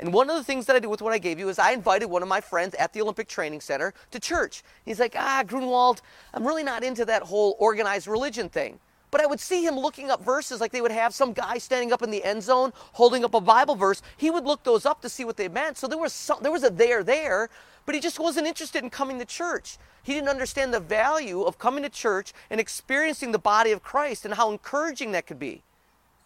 And 0.00 0.14
one 0.14 0.30
of 0.30 0.36
the 0.36 0.42
things 0.42 0.64
that 0.64 0.74
I 0.74 0.78
did 0.78 0.86
with 0.86 1.02
what 1.02 1.12
I 1.12 1.18
gave 1.18 1.38
you 1.38 1.50
is 1.50 1.58
I 1.58 1.72
invited 1.72 2.06
one 2.06 2.22
of 2.22 2.28
my 2.28 2.40
friends 2.40 2.74
at 2.76 2.94
the 2.94 3.02
Olympic 3.02 3.28
Training 3.28 3.60
Center 3.60 3.92
to 4.10 4.18
church. 4.18 4.62
He's 4.86 4.98
like, 4.98 5.14
ah, 5.14 5.44
Gruenwald, 5.46 6.00
I'm 6.32 6.46
really 6.46 6.64
not 6.64 6.82
into 6.82 7.04
that 7.04 7.24
whole 7.24 7.54
organized 7.58 8.06
religion 8.06 8.48
thing. 8.48 8.80
But 9.10 9.20
I 9.20 9.26
would 9.26 9.40
see 9.40 9.62
him 9.62 9.78
looking 9.78 10.10
up 10.10 10.24
verses 10.24 10.58
like 10.58 10.72
they 10.72 10.80
would 10.80 10.90
have 10.90 11.12
some 11.12 11.34
guy 11.34 11.58
standing 11.58 11.92
up 11.92 12.02
in 12.02 12.10
the 12.10 12.24
end 12.24 12.42
zone 12.42 12.72
holding 12.94 13.24
up 13.24 13.34
a 13.34 13.42
Bible 13.42 13.74
verse. 13.74 14.00
He 14.16 14.30
would 14.30 14.44
look 14.44 14.64
those 14.64 14.86
up 14.86 15.02
to 15.02 15.10
see 15.10 15.24
what 15.24 15.36
they 15.36 15.48
meant. 15.48 15.76
So 15.76 15.86
there 15.86 15.98
was 15.98 16.14
some, 16.14 16.38
there 16.42 16.52
was 16.52 16.64
a 16.64 16.70
there 16.70 17.04
there, 17.04 17.50
but 17.84 17.94
he 17.94 18.00
just 18.00 18.18
wasn't 18.18 18.46
interested 18.46 18.82
in 18.82 18.88
coming 18.88 19.18
to 19.18 19.26
church. 19.26 19.76
He 20.02 20.14
didn't 20.14 20.30
understand 20.30 20.72
the 20.72 20.80
value 20.80 21.42
of 21.42 21.58
coming 21.58 21.82
to 21.82 21.90
church 21.90 22.32
and 22.48 22.58
experiencing 22.58 23.32
the 23.32 23.38
body 23.38 23.70
of 23.70 23.82
Christ 23.82 24.24
and 24.24 24.32
how 24.32 24.50
encouraging 24.50 25.12
that 25.12 25.26
could 25.26 25.38
be. 25.38 25.60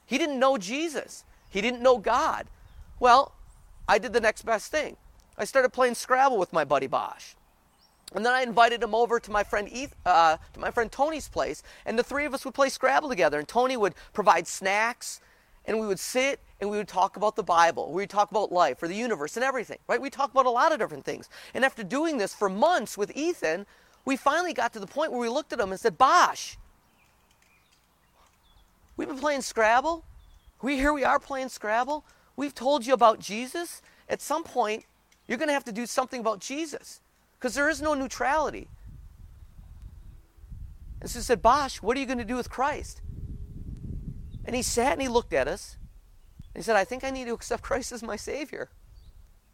He 0.07 0.17
didn't 0.17 0.39
know 0.39 0.59
Jesus. 0.59 1.25
He 1.51 1.61
didn't 1.61 1.83
know 1.83 1.99
God. 1.99 2.47
Well, 3.01 3.33
I 3.89 3.99
did 3.99 4.13
the 4.13 4.21
next 4.21 4.43
best 4.43 4.71
thing. 4.71 4.97
I 5.37 5.45
started 5.45 5.73
playing 5.73 5.95
Scrabble 5.95 6.39
with 6.39 6.53
my 6.53 6.65
buddy 6.65 6.87
Bosch. 6.87 7.35
And 8.15 8.25
then 8.25 8.33
I 8.33 8.43
invited 8.43 8.83
him 8.83 8.95
over 8.95 9.19
to 9.19 9.31
my 9.31 9.43
friend 9.43 9.69
Eth, 9.73 9.95
uh, 10.07 10.37
to 10.53 10.61
my 10.61 10.71
friend 10.71 10.91
Tony's 10.91 11.29
place, 11.29 11.63
and 11.85 11.99
the 11.99 12.05
three 12.05 12.25
of 12.25 12.35
us 12.35 12.45
would 12.45 12.55
play 12.55 12.69
Scrabble 12.69 13.09
together. 13.09 13.39
And 13.39 13.49
Tony 13.49 13.77
would 13.77 13.95
provide 14.13 14.47
snacks, 14.47 15.21
and 15.65 15.81
we 15.81 15.87
would 15.87 15.99
sit 15.99 16.41
and 16.61 16.71
we 16.71 16.77
would 16.77 16.89
talk 16.89 17.17
about 17.17 17.37
the 17.37 17.43
Bible. 17.43 17.89
We 17.91 18.03
would 18.03 18.11
talk 18.11 18.31
about 18.31 18.53
life 18.53 18.83
or 18.83 18.89
the 18.89 18.95
universe 18.95 19.37
and 19.37 19.45
everything, 19.45 19.79
right? 19.89 20.01
We 20.01 20.11
talk 20.11 20.31
about 20.31 20.47
a 20.47 20.51
lot 20.51 20.73
of 20.73 20.79
different 20.79 21.05
things. 21.05 21.29
And 21.53 21.65
after 21.65 21.83
doing 21.83 22.19
this 22.19 22.35
for 22.35 22.49
months 22.49 22.97
with 22.97 23.15
Ethan, 23.17 23.67
we 24.05 24.17
finally 24.17 24.53
got 24.53 24.73
to 24.75 24.79
the 24.79 24.87
point 24.87 25.11
where 25.11 25.21
we 25.21 25.29
looked 25.29 25.53
at 25.53 25.61
him 25.61 25.71
and 25.73 25.81
said, 25.81 25.99
"Bosch, 25.99 26.57
we've 28.97 29.09
been 29.09 29.19
playing 29.19 29.43
Scrabble. 29.43 30.05
We 30.63 30.77
here 30.77 30.93
we 30.93 31.05
are 31.05 31.19
playing 31.19 31.49
Scrabble. 31.49 32.05
We've 32.37 32.55
told 32.55 32.87
you 32.87 32.95
about 32.95 33.21
Jesus. 33.21 33.83
At 34.09 34.21
some 34.21 34.45
point, 34.45 34.85
you're 35.27 35.39
going 35.39 35.49
to 35.49 35.55
have 35.55 35.65
to 35.65 35.73
do 35.73 35.87
something 35.87 36.21
about 36.21 36.41
Jesus 36.41 37.01
because 37.39 37.55
there 37.55 37.69
is 37.69 37.81
no 37.81 37.95
neutrality. 37.95 38.69
And 41.01 41.11
so 41.11 41.19
he 41.19 41.23
said, 41.23 41.43
Bosch, 41.43 41.83
what 41.83 41.97
are 41.97 42.01
you 42.01 42.07
going 42.07 42.19
to 42.19 42.25
do 42.25 42.37
with 42.37 42.51
Christ? 42.51 43.01
And 44.45 44.55
he 44.57 44.63
sat 44.63 44.93
and 44.93 45.03
he 45.03 45.09
looked 45.09 45.33
at 45.33 45.49
us. 45.49 45.77
And 46.55 46.63
he 46.63 46.63
said, 46.63 46.77
I 46.77 46.85
think 46.85 47.05
I 47.05 47.11
need 47.11 47.27
to 47.27 47.35
accept 47.35 47.63
Christ 47.65 47.93
as 47.93 48.03
my 48.03 48.17
Savior. 48.17 48.71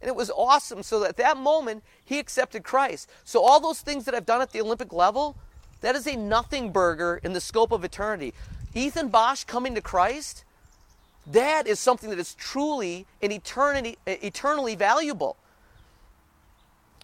And 0.01 0.07
it 0.07 0.15
was 0.15 0.31
awesome. 0.31 0.83
So 0.83 1.03
at 1.03 1.17
that 1.17 1.37
moment, 1.37 1.83
he 2.03 2.19
accepted 2.19 2.63
Christ. 2.63 3.09
So 3.23 3.43
all 3.43 3.59
those 3.59 3.81
things 3.81 4.05
that 4.05 4.15
I've 4.15 4.25
done 4.25 4.41
at 4.41 4.51
the 4.51 4.61
Olympic 4.61 4.91
level, 4.91 5.37
that 5.81 5.95
is 5.95 6.07
a 6.07 6.15
nothing 6.15 6.71
burger 6.71 7.19
in 7.23 7.33
the 7.33 7.41
scope 7.41 7.71
of 7.71 7.83
eternity. 7.83 8.33
Ethan 8.73 9.09
Bosch 9.09 9.43
coming 9.43 9.75
to 9.75 9.81
Christ, 9.81 10.43
that 11.27 11.67
is 11.67 11.79
something 11.79 12.09
that 12.09 12.19
is 12.19 12.33
truly 12.35 13.05
and 13.21 13.31
eternity, 13.31 13.97
eternally 14.05 14.75
valuable. 14.75 15.37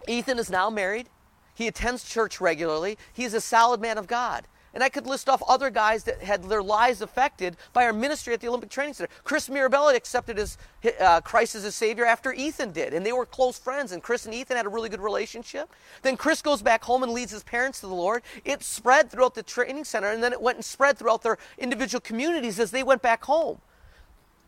Ethan 0.06 0.38
is 0.38 0.50
now 0.50 0.70
married. 0.70 1.08
He 1.54 1.66
attends 1.66 2.04
church 2.04 2.40
regularly. 2.40 2.98
He 3.12 3.24
is 3.24 3.34
a 3.34 3.40
solid 3.40 3.80
man 3.80 3.98
of 3.98 4.06
God. 4.06 4.46
And 4.74 4.84
I 4.84 4.90
could 4.90 5.06
list 5.06 5.28
off 5.28 5.42
other 5.48 5.70
guys 5.70 6.04
that 6.04 6.22
had 6.22 6.44
their 6.44 6.62
lives 6.62 7.00
affected 7.00 7.56
by 7.72 7.84
our 7.84 7.92
ministry 7.92 8.34
at 8.34 8.40
the 8.40 8.48
Olympic 8.48 8.70
Training 8.70 8.94
Center. 8.94 9.10
Chris 9.24 9.48
Mirabella 9.48 9.94
accepted 9.94 10.36
his, 10.36 10.58
uh, 11.00 11.20
Christ 11.22 11.54
as 11.54 11.62
his 11.62 11.74
Savior 11.74 12.04
after 12.04 12.32
Ethan 12.32 12.72
did, 12.72 12.92
and 12.92 13.04
they 13.04 13.12
were 13.12 13.24
close 13.26 13.58
friends. 13.58 13.92
And 13.92 14.02
Chris 14.02 14.26
and 14.26 14.34
Ethan 14.34 14.56
had 14.56 14.66
a 14.66 14.68
really 14.68 14.88
good 14.88 15.00
relationship. 15.00 15.70
Then 16.02 16.16
Chris 16.16 16.42
goes 16.42 16.62
back 16.62 16.84
home 16.84 17.02
and 17.02 17.12
leads 17.12 17.32
his 17.32 17.42
parents 17.42 17.80
to 17.80 17.86
the 17.86 17.94
Lord. 17.94 18.22
It 18.44 18.62
spread 18.62 19.10
throughout 19.10 19.34
the 19.34 19.42
training 19.42 19.84
center, 19.84 20.10
and 20.10 20.22
then 20.22 20.32
it 20.32 20.40
went 20.40 20.58
and 20.58 20.64
spread 20.64 20.98
throughout 20.98 21.22
their 21.22 21.38
individual 21.56 22.00
communities 22.00 22.60
as 22.60 22.70
they 22.70 22.82
went 22.82 23.02
back 23.02 23.24
home 23.24 23.60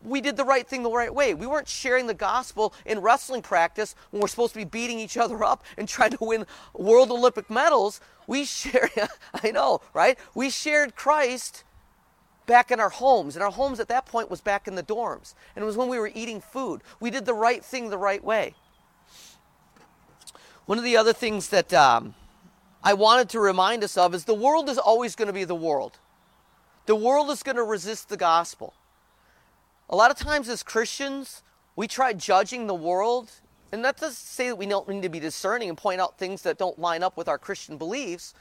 we 0.03 0.21
did 0.21 0.37
the 0.37 0.43
right 0.43 0.67
thing 0.67 0.83
the 0.83 0.89
right 0.89 1.13
way. 1.13 1.33
We 1.33 1.47
weren't 1.47 1.67
sharing 1.67 2.07
the 2.07 2.13
gospel 2.13 2.73
in 2.85 2.99
wrestling 2.99 3.41
practice 3.41 3.95
when 4.09 4.21
we're 4.21 4.27
supposed 4.27 4.53
to 4.53 4.59
be 4.59 4.65
beating 4.65 4.99
each 4.99 5.17
other 5.17 5.43
up 5.43 5.63
and 5.77 5.87
trying 5.87 6.11
to 6.11 6.23
win 6.23 6.45
world 6.73 7.11
Olympic 7.11 7.49
medals. 7.49 8.01
We 8.27 8.45
shared, 8.45 8.91
I 9.43 9.51
know, 9.51 9.81
right? 9.93 10.17
We 10.33 10.49
shared 10.49 10.95
Christ 10.95 11.63
back 12.45 12.71
in 12.71 12.79
our 12.79 12.89
homes. 12.89 13.35
And 13.35 13.43
our 13.43 13.51
homes 13.51 13.79
at 13.79 13.87
that 13.89 14.05
point 14.05 14.29
was 14.29 14.41
back 14.41 14.67
in 14.67 14.75
the 14.75 14.83
dorms. 14.83 15.33
And 15.55 15.63
it 15.63 15.65
was 15.65 15.77
when 15.77 15.87
we 15.87 15.99
were 15.99 16.11
eating 16.13 16.41
food. 16.41 16.81
We 16.99 17.09
did 17.09 17.25
the 17.25 17.33
right 17.33 17.63
thing 17.63 17.89
the 17.89 17.97
right 17.97 18.23
way. 18.23 18.55
One 20.65 20.77
of 20.77 20.83
the 20.83 20.97
other 20.97 21.13
things 21.13 21.49
that 21.49 21.73
um, 21.73 22.15
I 22.83 22.93
wanted 22.93 23.29
to 23.29 23.39
remind 23.39 23.83
us 23.83 23.97
of 23.97 24.13
is 24.15 24.25
the 24.25 24.33
world 24.33 24.69
is 24.69 24.77
always 24.77 25.15
going 25.15 25.27
to 25.27 25.33
be 25.33 25.43
the 25.43 25.55
world. 25.55 25.99
The 26.85 26.95
world 26.95 27.29
is 27.29 27.43
going 27.43 27.57
to 27.57 27.63
resist 27.63 28.09
the 28.09 28.17
gospel. 28.17 28.73
A 29.91 29.95
lot 29.95 30.09
of 30.09 30.15
times 30.15 30.47
as 30.47 30.63
Christians, 30.63 31.43
we 31.75 31.85
try 31.85 32.13
judging 32.13 32.65
the 32.65 32.73
world, 32.73 33.29
and 33.73 33.83
that 33.83 33.97
doesn't 33.97 34.15
say 34.15 34.47
that 34.47 34.55
we 34.55 34.65
don't 34.65 34.87
need 34.87 35.01
to 35.01 35.09
be 35.09 35.19
discerning 35.19 35.67
and 35.67 35.77
point 35.77 35.99
out 35.99 36.17
things 36.17 36.43
that 36.43 36.57
don't 36.57 36.79
line 36.79 37.03
up 37.03 37.17
with 37.17 37.27
our 37.27 37.37
Christian 37.37 37.75
beliefs, 37.75 38.33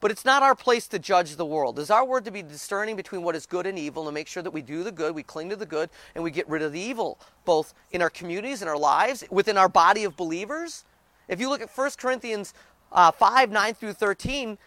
but 0.00 0.10
it's 0.10 0.24
not 0.24 0.42
our 0.42 0.56
place 0.56 0.88
to 0.88 0.98
judge 0.98 1.36
the 1.36 1.46
world. 1.46 1.78
It's 1.78 1.90
our 1.90 2.04
word 2.04 2.24
to 2.24 2.32
be 2.32 2.42
discerning 2.42 2.96
between 2.96 3.22
what 3.22 3.36
is 3.36 3.46
good 3.46 3.66
and 3.66 3.78
evil 3.78 4.08
and 4.08 4.14
make 4.14 4.26
sure 4.26 4.42
that 4.42 4.50
we 4.50 4.62
do 4.62 4.82
the 4.82 4.90
good, 4.90 5.14
we 5.14 5.22
cling 5.22 5.48
to 5.50 5.56
the 5.56 5.64
good, 5.64 5.90
and 6.16 6.24
we 6.24 6.32
get 6.32 6.48
rid 6.48 6.60
of 6.60 6.72
the 6.72 6.80
evil, 6.80 7.20
both 7.44 7.72
in 7.92 8.02
our 8.02 8.10
communities, 8.10 8.60
in 8.60 8.66
our 8.66 8.78
lives, 8.78 9.22
within 9.30 9.56
our 9.56 9.68
body 9.68 10.02
of 10.02 10.16
believers. 10.16 10.84
If 11.28 11.38
you 11.38 11.48
look 11.50 11.62
at 11.62 11.70
1 11.70 11.90
Corinthians 11.98 12.52
uh, 12.90 13.12
5 13.12 13.52
9 13.52 13.74
through 13.74 13.92
13, 13.92 14.58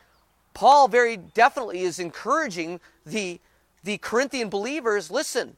Paul 0.54 0.88
very 0.88 1.18
definitely 1.18 1.82
is 1.82 2.00
encouraging 2.00 2.80
the, 3.06 3.42
the 3.84 3.98
Corinthian 3.98 4.48
believers 4.48 5.12
listen, 5.12 5.58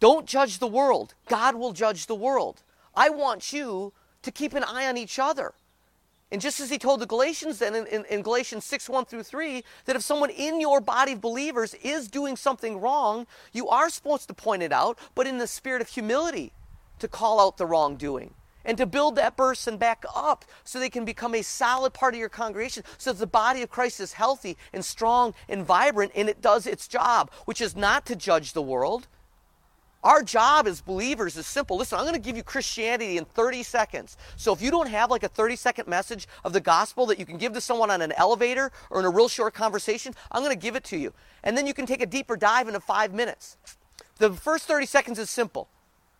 don't 0.00 0.26
judge 0.26 0.58
the 0.58 0.66
world. 0.66 1.14
God 1.28 1.54
will 1.54 1.72
judge 1.72 2.06
the 2.06 2.14
world. 2.14 2.62
I 2.94 3.10
want 3.10 3.52
you 3.52 3.92
to 4.22 4.30
keep 4.30 4.54
an 4.54 4.64
eye 4.64 4.86
on 4.86 4.96
each 4.96 5.18
other. 5.18 5.54
And 6.30 6.40
just 6.40 6.60
as 6.60 6.68
he 6.68 6.78
told 6.78 7.00
the 7.00 7.06
Galatians 7.06 7.58
then 7.58 7.74
in, 7.74 7.86
in, 7.86 8.04
in, 8.04 8.22
Galatians 8.22 8.64
6 8.66 8.88
1 8.88 9.06
through 9.06 9.22
3, 9.22 9.64
that 9.86 9.96
if 9.96 10.02
someone 10.02 10.30
in 10.30 10.60
your 10.60 10.80
body 10.80 11.12
of 11.12 11.20
believers 11.20 11.74
is 11.82 12.08
doing 12.08 12.36
something 12.36 12.80
wrong, 12.80 13.26
you 13.52 13.68
are 13.68 13.88
supposed 13.88 14.28
to 14.28 14.34
point 14.34 14.62
it 14.62 14.72
out, 14.72 14.98
but 15.14 15.26
in 15.26 15.38
the 15.38 15.46
spirit 15.46 15.80
of 15.80 15.88
humility 15.88 16.52
to 16.98 17.08
call 17.08 17.40
out 17.40 17.56
the 17.56 17.64
wrongdoing 17.64 18.34
and 18.64 18.76
to 18.76 18.84
build 18.84 19.16
that 19.16 19.36
person 19.36 19.78
back 19.78 20.04
up 20.14 20.44
so 20.64 20.78
they 20.78 20.90
can 20.90 21.06
become 21.06 21.34
a 21.34 21.40
solid 21.40 21.94
part 21.94 22.12
of 22.12 22.20
your 22.20 22.28
congregation 22.28 22.82
so 22.98 23.12
that 23.12 23.18
the 23.18 23.26
body 23.26 23.62
of 23.62 23.70
Christ 23.70 23.98
is 23.98 24.12
healthy 24.12 24.58
and 24.74 24.84
strong 24.84 25.32
and 25.48 25.64
vibrant 25.64 26.12
and 26.14 26.28
it 26.28 26.42
does 26.42 26.66
its 26.66 26.86
job, 26.86 27.30
which 27.46 27.62
is 27.62 27.74
not 27.74 28.04
to 28.04 28.16
judge 28.16 28.52
the 28.52 28.60
world, 28.60 29.08
our 30.04 30.22
job 30.22 30.66
as 30.68 30.80
believers 30.80 31.36
is 31.36 31.46
simple. 31.46 31.76
Listen, 31.76 31.98
I'm 31.98 32.04
going 32.04 32.14
to 32.14 32.20
give 32.20 32.36
you 32.36 32.42
Christianity 32.42 33.18
in 33.18 33.24
30 33.24 33.62
seconds. 33.62 34.16
So 34.36 34.52
if 34.52 34.62
you 34.62 34.70
don't 34.70 34.88
have 34.88 35.10
like 35.10 35.24
a 35.24 35.28
30 35.28 35.56
second 35.56 35.88
message 35.88 36.28
of 36.44 36.52
the 36.52 36.60
gospel 36.60 37.06
that 37.06 37.18
you 37.18 37.26
can 37.26 37.36
give 37.36 37.52
to 37.54 37.60
someone 37.60 37.90
on 37.90 38.00
an 38.00 38.12
elevator 38.12 38.70
or 38.90 39.00
in 39.00 39.06
a 39.06 39.10
real 39.10 39.28
short 39.28 39.54
conversation, 39.54 40.14
I'm 40.30 40.42
going 40.42 40.54
to 40.54 40.60
give 40.60 40.76
it 40.76 40.84
to 40.84 40.96
you. 40.96 41.12
And 41.42 41.56
then 41.56 41.66
you 41.66 41.74
can 41.74 41.86
take 41.86 42.00
a 42.00 42.06
deeper 42.06 42.36
dive 42.36 42.68
into 42.68 42.80
five 42.80 43.12
minutes. 43.12 43.56
The 44.18 44.32
first 44.32 44.66
30 44.66 44.86
seconds 44.86 45.18
is 45.18 45.30
simple. 45.30 45.68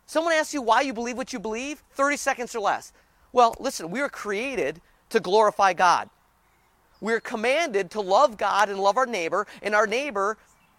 Someone 0.06 0.32
asks 0.32 0.54
you 0.54 0.62
why 0.62 0.80
you 0.80 0.92
believe 0.92 1.16
what 1.16 1.32
you 1.32 1.38
believe, 1.38 1.82
30 1.92 2.16
seconds 2.16 2.54
or 2.54 2.60
less. 2.60 2.92
Well, 3.32 3.54
listen, 3.60 3.90
we 3.90 4.00
were 4.00 4.08
created 4.08 4.80
to 5.10 5.20
glorify 5.20 5.74
God. 5.74 6.08
We're 7.00 7.20
commanded 7.20 7.90
to 7.92 8.00
love 8.00 8.36
God 8.36 8.68
and 8.68 8.80
love 8.80 8.96
our 8.96 9.06
neighbor, 9.06 9.46
and 9.62 9.74
our 9.74 9.86
neighbor 9.86 10.36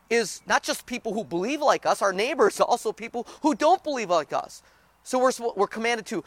is 0.10 0.42
not 0.48 0.64
just 0.64 0.86
people 0.86 1.14
who 1.14 1.24
believe 1.24 1.62
like 1.62 1.86
us, 1.86 2.02
our 2.02 2.14
neighbors, 2.14 2.60
also 2.60 2.92
people 2.92 3.28
who 3.42 3.56
don't 3.56 3.84
believe 3.84 4.10
like 4.10 4.34
us. 4.34 4.62
So 5.04 5.20
we're, 5.20 5.32
we're 5.56 5.68
commanded 5.68 6.06
to, 6.08 6.24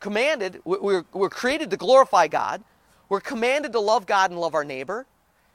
commanded, 0.00 0.60
we're, 0.64 1.04
we're 1.12 1.30
created 1.30 1.70
to 1.70 1.76
glorify 1.76 2.28
God. 2.28 2.62
We're 3.08 3.20
commanded 3.20 3.72
to 3.72 3.80
love 3.80 4.06
God 4.06 4.30
and 4.30 4.38
love 4.38 4.54
our 4.54 4.64
neighbor. 4.64 5.06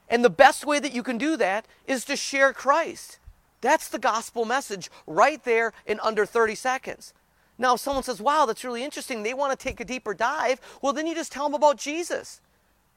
And 0.08 0.24
the 0.24 0.30
best 0.30 0.66
way 0.66 0.78
that 0.80 0.92
you 0.92 1.02
can 1.02 1.18
do 1.18 1.36
that 1.36 1.66
is 1.86 2.04
to 2.06 2.16
share 2.16 2.52
Christ. 2.52 3.18
That's 3.60 3.88
the 3.88 3.98
gospel 3.98 4.44
message 4.44 4.90
right 5.06 5.42
there 5.44 5.72
in 5.86 5.98
under 6.00 6.26
30 6.26 6.54
seconds. 6.54 7.14
Now, 7.56 7.74
if 7.74 7.80
someone 7.80 8.02
says, 8.02 8.20
wow, 8.20 8.46
that's 8.46 8.64
really 8.64 8.84
interesting, 8.84 9.22
they 9.22 9.32
want 9.32 9.58
to 9.58 9.62
take 9.62 9.80
a 9.80 9.84
deeper 9.84 10.12
dive, 10.12 10.60
well, 10.82 10.92
then 10.92 11.06
you 11.06 11.14
just 11.14 11.32
tell 11.32 11.44
them 11.44 11.54
about 11.54 11.78
Jesus. 11.78 12.40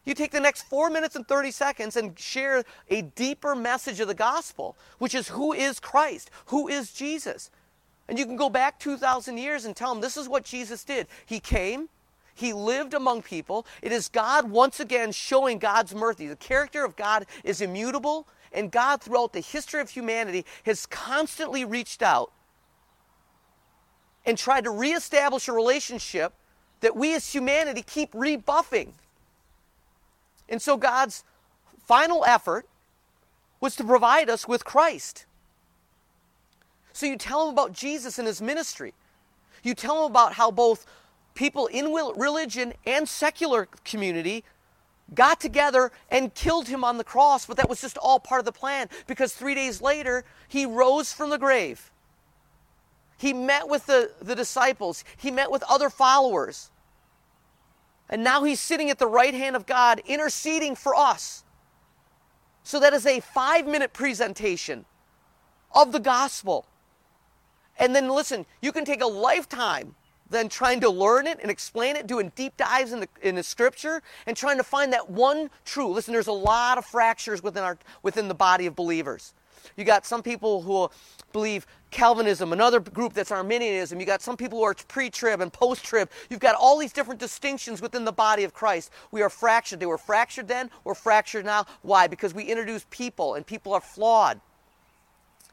You 0.08 0.14
take 0.14 0.32
the 0.32 0.40
next 0.40 0.62
four 0.62 0.90
minutes 0.90 1.18
and 1.18 1.28
30 1.28 1.52
seconds 1.52 1.98
and 1.98 2.18
share 2.18 2.64
a 2.90 3.02
deeper 3.02 3.54
message 3.54 4.00
of 4.00 4.08
the 4.08 4.14
gospel, 4.14 4.78
which 5.00 5.14
is 5.14 5.28
who 5.28 5.52
is 5.52 5.82
Christ? 5.82 6.32
Who 6.46 6.70
is 6.70 6.94
Jesus? 6.94 7.52
And 8.08 8.18
you 8.18 8.26
can 8.26 8.38
go 8.38 8.48
back 8.48 8.80
2,000 8.80 9.38
years 9.38 9.66
and 9.66 9.76
tell 9.76 9.94
them 9.94 10.00
this 10.00 10.16
is 10.16 10.30
what 10.30 10.46
Jesus 10.46 10.86
did. 10.86 11.08
He 11.26 11.42
came, 11.42 11.90
he 12.34 12.54
lived 12.54 12.94
among 12.94 13.24
people. 13.24 13.68
It 13.82 13.92
is 13.92 14.08
God 14.08 14.50
once 14.50 14.80
again 14.80 15.12
showing 15.12 15.58
God's 15.60 15.94
mercy. 15.94 16.28
The 16.28 16.38
character 16.38 16.86
of 16.86 16.96
God 16.96 17.26
is 17.44 17.60
immutable, 17.60 18.30
and 18.54 18.72
God, 18.72 19.02
throughout 19.02 19.34
the 19.34 19.42
history 19.42 19.82
of 19.82 19.90
humanity, 19.90 20.46
has 20.64 20.86
constantly 20.86 21.66
reached 21.66 22.02
out 22.02 22.32
and 24.26 24.38
tried 24.38 24.64
to 24.64 24.72
reestablish 24.72 25.50
a 25.50 25.52
relationship 25.52 26.34
that 26.80 26.96
we 26.96 27.14
as 27.14 27.34
humanity 27.34 27.82
keep 27.82 28.10
rebuffing. 28.14 28.94
And 30.50 30.62
so 30.62 30.78
God's 30.78 31.24
final 31.86 32.24
effort 32.26 32.68
was 33.60 33.76
to 33.76 33.84
provide 33.84 34.30
us 34.30 34.48
with 34.48 34.64
Christ. 34.64 35.26
So 36.94 37.06
you 37.06 37.18
tell 37.18 37.46
them 37.46 37.54
about 37.54 37.74
Jesus 37.74 38.18
and 38.18 38.28
his 38.28 38.42
ministry. 38.42 38.94
You 39.64 39.74
tell 39.74 40.04
them 40.04 40.12
about 40.12 40.34
how 40.34 40.52
both 40.52 40.86
people 41.36 41.68
in 41.68 41.94
religion 41.94 42.74
and 42.86 43.08
secular 43.08 43.68
community 43.86 44.44
got 45.14 45.40
together 45.40 45.92
and 46.10 46.34
killed 46.34 46.68
him 46.68 46.84
on 46.84 46.98
the 46.98 47.04
cross, 47.04 47.46
but 47.46 47.58
that 47.58 47.70
was 47.70 47.80
just 47.82 47.98
all 47.98 48.20
part 48.20 48.40
of 48.40 48.46
the 48.46 48.52
plan 48.52 48.90
because 49.06 49.34
three 49.34 49.56
days 49.56 49.82
later, 49.82 50.26
he 50.48 50.66
rose 50.66 51.14
from 51.14 51.30
the 51.30 51.38
grave. 51.38 51.92
He 53.18 53.34
met 53.34 53.68
with 53.68 53.86
the, 53.86 54.12
the 54.22 54.36
disciples, 54.36 55.04
he 55.16 55.32
met 55.32 55.52
with 55.52 55.64
other 55.70 55.90
followers. 55.90 56.72
And 58.10 58.24
now 58.24 58.44
he's 58.44 58.60
sitting 58.60 58.90
at 58.90 59.00
the 59.00 59.08
right 59.08 59.34
hand 59.34 59.56
of 59.56 59.66
God, 59.66 60.02
interceding 60.06 60.76
for 60.76 60.96
us. 60.96 61.44
So 62.64 62.80
that 62.80 62.94
is 62.94 63.06
a 63.06 63.20
five 63.20 63.68
minute 63.68 63.94
presentation 63.94 64.86
of 65.74 65.92
the 65.92 66.00
gospel. 66.00 66.66
And 67.80 67.96
then 67.96 68.10
listen, 68.10 68.46
you 68.62 68.72
can 68.72 68.86
take 68.86 69.02
a 69.02 69.08
lifetime 69.08 69.96
then 70.30 70.50
trying 70.50 70.82
to 70.82 70.90
learn 70.90 71.28
it 71.28 71.40
and 71.42 71.50
explain 71.50 71.96
it, 71.96 72.08
doing 72.08 72.32
deep 72.36 72.58
dives 72.58 72.92
in 72.92 73.00
the, 73.00 73.08
in 73.22 73.36
the 73.36 73.44
scripture, 73.44 74.02
and 74.26 74.36
trying 74.36 74.58
to 74.58 74.64
find 74.64 74.92
that 74.94 75.10
one 75.10 75.50
true. 75.66 75.88
Listen, 75.88 76.14
there's 76.14 76.28
a 76.28 76.32
lot 76.32 76.78
of 76.78 76.86
fractures 76.86 77.42
within, 77.42 77.64
our, 77.64 77.78
within 78.04 78.28
the 78.28 78.36
body 78.36 78.66
of 78.66 78.76
believers. 78.76 79.34
You 79.76 79.84
got 79.84 80.06
some 80.06 80.24
people 80.24 80.62
who 80.62 80.90
believe 81.34 81.66
Calvinism, 81.90 82.52
another 82.52 82.80
group 82.80 83.14
that's 83.14 83.32
Arminianism. 83.32 84.00
You 84.00 84.06
got 84.06 84.22
some 84.22 84.38
people 84.38 84.60
who 84.60 84.66
are 84.66 84.76
pre 84.88 85.10
trib 85.10 85.42
and 85.42 85.52
post 85.52 85.84
trib. 85.84 86.10
You've 86.30 86.40
got 86.40 86.56
all 86.56 86.78
these 86.78 86.92
different 86.94 87.20
distinctions 87.20 87.82
within 87.82 88.06
the 88.06 88.12
body 88.12 88.44
of 88.44 88.54
Christ. 88.54 88.92
We 89.12 89.22
are 89.22 89.30
fractured. 89.30 89.80
They 89.80 89.86
were 89.86 89.98
fractured 89.98 90.48
then, 90.48 90.70
we're 90.84 90.96
fractured 90.96 91.46
now. 91.46 91.66
Why? 91.82 92.08
Because 92.08 92.34
we 92.34 92.44
introduce 92.44 92.86
people, 92.90 93.36
and 93.36 93.46
people 93.46 93.74
are 93.74 93.82
flawed. 93.82 94.42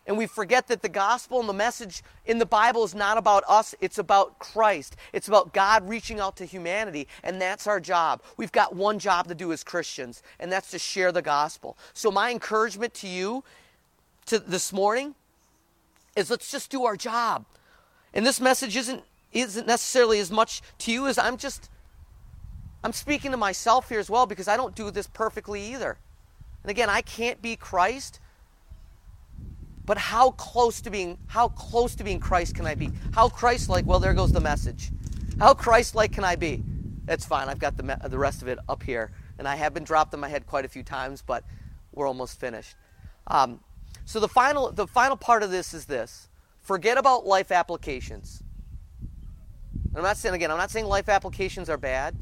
And 0.06 0.18
we 0.18 0.26
forget 0.26 0.66
that 0.68 0.82
the 0.82 0.88
gospel 0.88 1.40
and 1.40 1.48
the 1.48 1.54
message 1.54 2.02
in 2.26 2.38
the 2.38 2.46
Bible 2.46 2.84
is 2.84 2.94
not 2.94 3.16
about 3.16 3.42
us, 3.48 3.74
it's 3.80 3.98
about 3.98 4.38
Christ. 4.38 4.96
It's 5.12 5.28
about 5.28 5.54
God 5.54 5.88
reaching 5.88 6.20
out 6.20 6.36
to 6.36 6.44
humanity, 6.44 7.08
and 7.22 7.40
that's 7.40 7.66
our 7.66 7.80
job. 7.80 8.22
We've 8.36 8.52
got 8.52 8.76
one 8.76 8.98
job 8.98 9.28
to 9.28 9.34
do 9.34 9.52
as 9.52 9.64
Christians, 9.64 10.22
and 10.38 10.52
that's 10.52 10.70
to 10.72 10.78
share 10.78 11.10
the 11.10 11.22
gospel. 11.22 11.78
So, 11.94 12.10
my 12.10 12.30
encouragement 12.30 12.92
to 12.94 13.08
you 13.08 13.44
to 14.26 14.38
this 14.38 14.72
morning 14.72 15.14
is 16.16 16.30
let's 16.30 16.50
just 16.50 16.70
do 16.70 16.84
our 16.84 16.96
job. 16.96 17.44
And 18.12 18.24
this 18.24 18.40
message 18.40 18.76
isn't, 18.76 19.02
isn't 19.32 19.66
necessarily 19.66 20.20
as 20.20 20.30
much 20.30 20.62
to 20.78 20.92
you 20.92 21.06
as 21.06 21.18
I'm 21.18 21.36
just, 21.36 21.68
I'm 22.82 22.92
speaking 22.92 23.32
to 23.32 23.36
myself 23.36 23.88
here 23.88 23.98
as 23.98 24.08
well 24.08 24.26
because 24.26 24.48
I 24.48 24.56
don't 24.56 24.74
do 24.74 24.90
this 24.90 25.06
perfectly 25.06 25.72
either. 25.72 25.98
And 26.62 26.70
again, 26.70 26.88
I 26.88 27.02
can't 27.02 27.42
be 27.42 27.56
Christ, 27.56 28.20
but 29.84 29.98
how 29.98 30.30
close 30.30 30.80
to 30.80 30.90
being 30.90 31.18
how 31.26 31.48
close 31.48 31.94
to 31.96 32.04
being 32.04 32.20
Christ 32.20 32.54
can 32.54 32.66
I 32.66 32.74
be? 32.74 32.90
How 33.12 33.28
Christ-like? 33.28 33.84
Well, 33.84 34.00
there 34.00 34.14
goes 34.14 34.32
the 34.32 34.40
message. 34.40 34.90
How 35.38 35.52
Christ-like 35.52 36.12
can 36.12 36.24
I 36.24 36.36
be? 36.36 36.64
That's 37.04 37.26
fine. 37.26 37.50
I've 37.50 37.58
got 37.58 37.76
the 37.76 37.98
the 38.08 38.18
rest 38.18 38.40
of 38.40 38.48
it 38.48 38.58
up 38.66 38.82
here, 38.82 39.12
and 39.38 39.46
I 39.46 39.56
have 39.56 39.74
been 39.74 39.84
dropped 39.84 40.14
in 40.14 40.20
my 40.20 40.28
head 40.28 40.46
quite 40.46 40.64
a 40.64 40.68
few 40.68 40.82
times, 40.82 41.22
but 41.26 41.44
we're 41.92 42.06
almost 42.06 42.40
finished. 42.40 42.76
Um, 43.26 43.60
so 44.04 44.20
the 44.20 44.28
final 44.28 44.70
the 44.72 44.86
final 44.86 45.16
part 45.16 45.42
of 45.42 45.50
this 45.50 45.74
is 45.74 45.86
this: 45.86 46.28
forget 46.60 46.98
about 46.98 47.26
life 47.26 47.50
applications. 47.50 48.42
And 49.72 49.98
I'm 49.98 50.02
not 50.02 50.16
saying 50.16 50.34
again, 50.34 50.50
I'm 50.50 50.58
not 50.58 50.70
saying 50.70 50.86
life 50.86 51.08
applications 51.08 51.70
are 51.70 51.76
bad, 51.76 52.16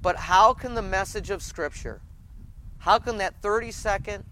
but 0.00 0.16
how 0.16 0.54
can 0.54 0.74
the 0.74 0.82
message 0.82 1.30
of 1.30 1.42
Scripture, 1.42 2.00
how 2.78 2.98
can 2.98 3.18
that 3.18 3.42
30 3.42 3.72
second, 3.72 4.24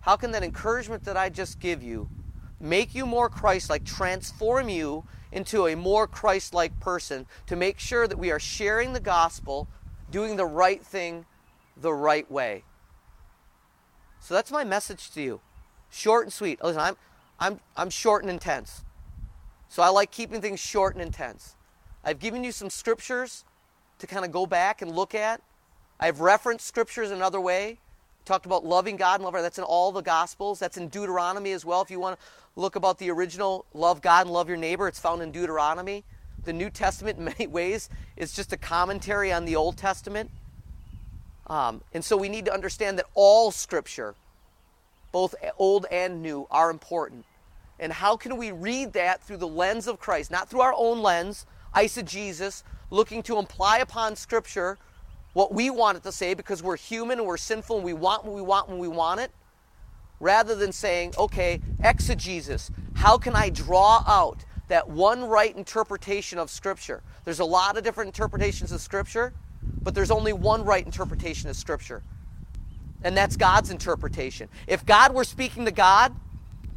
how 0.00 0.16
can 0.16 0.30
that 0.30 0.42
encouragement 0.42 1.04
that 1.04 1.16
I 1.16 1.28
just 1.28 1.60
give 1.60 1.82
you 1.82 2.08
make 2.60 2.94
you 2.94 3.06
more 3.06 3.28
Christ 3.30 3.70
like, 3.70 3.84
transform 3.84 4.68
you 4.68 5.04
into 5.32 5.66
a 5.66 5.74
more 5.74 6.06
Christ 6.06 6.52
like 6.52 6.78
person 6.78 7.26
to 7.46 7.56
make 7.56 7.78
sure 7.78 8.06
that 8.06 8.18
we 8.18 8.30
are 8.30 8.38
sharing 8.38 8.92
the 8.92 9.00
gospel, 9.00 9.68
doing 10.10 10.36
the 10.36 10.44
right 10.44 10.84
thing 10.84 11.24
the 11.76 11.94
right 11.94 12.30
way. 12.30 12.64
So 14.20 14.34
that's 14.34 14.50
my 14.50 14.64
message 14.64 15.10
to 15.12 15.22
you. 15.22 15.40
Short 15.90 16.24
and 16.24 16.32
sweet. 16.32 16.62
Listen, 16.62 16.80
I'm, 16.80 16.96
I'm, 17.38 17.60
I'm 17.76 17.90
short 17.90 18.22
and 18.22 18.30
intense. 18.30 18.84
So 19.68 19.82
I 19.82 19.88
like 19.88 20.10
keeping 20.10 20.40
things 20.40 20.60
short 20.60 20.94
and 20.94 21.02
intense. 21.02 21.56
I've 22.04 22.18
given 22.18 22.42
you 22.44 22.52
some 22.52 22.70
scriptures 22.70 23.44
to 23.98 24.06
kind 24.06 24.24
of 24.24 24.32
go 24.32 24.46
back 24.46 24.82
and 24.82 24.90
look 24.90 25.14
at. 25.14 25.40
I've 25.98 26.20
referenced 26.20 26.66
scriptures 26.66 27.10
another 27.10 27.40
way. 27.40 27.78
Talked 28.24 28.46
about 28.46 28.64
loving 28.64 28.96
God 28.96 29.16
and 29.16 29.24
loving. 29.24 29.42
That's 29.42 29.58
in 29.58 29.64
all 29.64 29.92
the 29.92 30.02
Gospels. 30.02 30.58
That's 30.58 30.76
in 30.76 30.88
Deuteronomy 30.88 31.52
as 31.52 31.64
well. 31.64 31.82
If 31.82 31.90
you 31.90 32.00
want 32.00 32.18
to 32.18 32.26
look 32.56 32.76
about 32.76 32.98
the 32.98 33.10
original 33.10 33.66
love 33.74 34.02
God 34.02 34.26
and 34.26 34.32
love 34.32 34.48
your 34.48 34.56
neighbor, 34.58 34.88
it's 34.88 34.98
found 34.98 35.22
in 35.22 35.30
Deuteronomy. 35.30 36.04
The 36.44 36.52
New 36.52 36.70
Testament, 36.70 37.18
in 37.20 37.24
many 37.24 37.46
ways, 37.46 37.88
is 38.16 38.32
just 38.32 38.52
a 38.52 38.56
commentary 38.56 39.32
on 39.32 39.44
the 39.44 39.56
Old 39.56 39.76
Testament. 39.76 40.30
Um, 41.46 41.82
and 41.92 42.04
so 42.04 42.16
we 42.16 42.28
need 42.28 42.44
to 42.44 42.52
understand 42.52 42.98
that 42.98 43.06
all 43.14 43.50
Scripture, 43.50 44.14
both 45.12 45.34
old 45.58 45.86
and 45.90 46.22
new, 46.22 46.46
are 46.50 46.70
important. 46.70 47.24
And 47.78 47.92
how 47.92 48.16
can 48.16 48.36
we 48.36 48.52
read 48.52 48.92
that 48.92 49.22
through 49.22 49.38
the 49.38 49.48
lens 49.48 49.86
of 49.86 49.98
Christ, 49.98 50.30
not 50.30 50.48
through 50.48 50.60
our 50.60 50.74
own 50.76 51.00
lens, 51.02 51.46
eisegesis, 51.74 52.62
looking 52.90 53.22
to 53.24 53.38
imply 53.38 53.78
upon 53.78 54.16
Scripture 54.16 54.78
what 55.32 55.54
we 55.54 55.70
want 55.70 55.96
it 55.96 56.02
to 56.02 56.12
say 56.12 56.34
because 56.34 56.62
we're 56.62 56.76
human 56.76 57.18
and 57.18 57.26
we're 57.26 57.36
sinful 57.36 57.76
and 57.76 57.84
we 57.84 57.92
want 57.92 58.24
what 58.24 58.34
we 58.34 58.42
want 58.42 58.68
when 58.68 58.78
we 58.78 58.88
want 58.88 59.20
it, 59.20 59.30
rather 60.18 60.54
than 60.54 60.72
saying, 60.72 61.14
okay, 61.16 61.60
exegesis, 61.82 62.70
how 62.94 63.16
can 63.16 63.34
I 63.34 63.48
draw 63.48 64.02
out 64.06 64.44
that 64.68 64.88
one 64.88 65.24
right 65.24 65.56
interpretation 65.56 66.38
of 66.38 66.50
Scripture? 66.50 67.02
There's 67.24 67.40
a 67.40 67.44
lot 67.44 67.76
of 67.78 67.84
different 67.84 68.08
interpretations 68.08 68.72
of 68.72 68.80
Scripture, 68.80 69.32
but 69.82 69.94
there's 69.94 70.10
only 70.10 70.32
one 70.32 70.64
right 70.64 70.84
interpretation 70.84 71.48
of 71.48 71.56
Scripture. 71.56 72.02
And 73.02 73.16
that's 73.16 73.36
God's 73.36 73.70
interpretation. 73.70 74.48
If 74.66 74.84
God 74.84 75.14
were 75.14 75.24
speaking 75.24 75.64
to 75.64 75.70
God, 75.70 76.14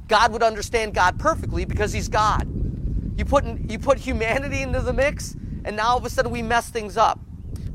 God 0.07 0.31
would 0.31 0.43
understand 0.43 0.93
God 0.93 1.19
perfectly 1.19 1.65
because 1.65 1.93
He's 1.93 2.07
God. 2.07 2.47
You 3.17 3.25
put, 3.25 3.45
you 3.45 3.77
put 3.77 3.97
humanity 3.97 4.61
into 4.61 4.81
the 4.81 4.93
mix, 4.93 5.35
and 5.65 5.75
now 5.75 5.89
all 5.89 5.97
of 5.97 6.05
a 6.05 6.09
sudden 6.09 6.31
we 6.31 6.41
mess 6.41 6.69
things 6.69 6.97
up. 6.97 7.19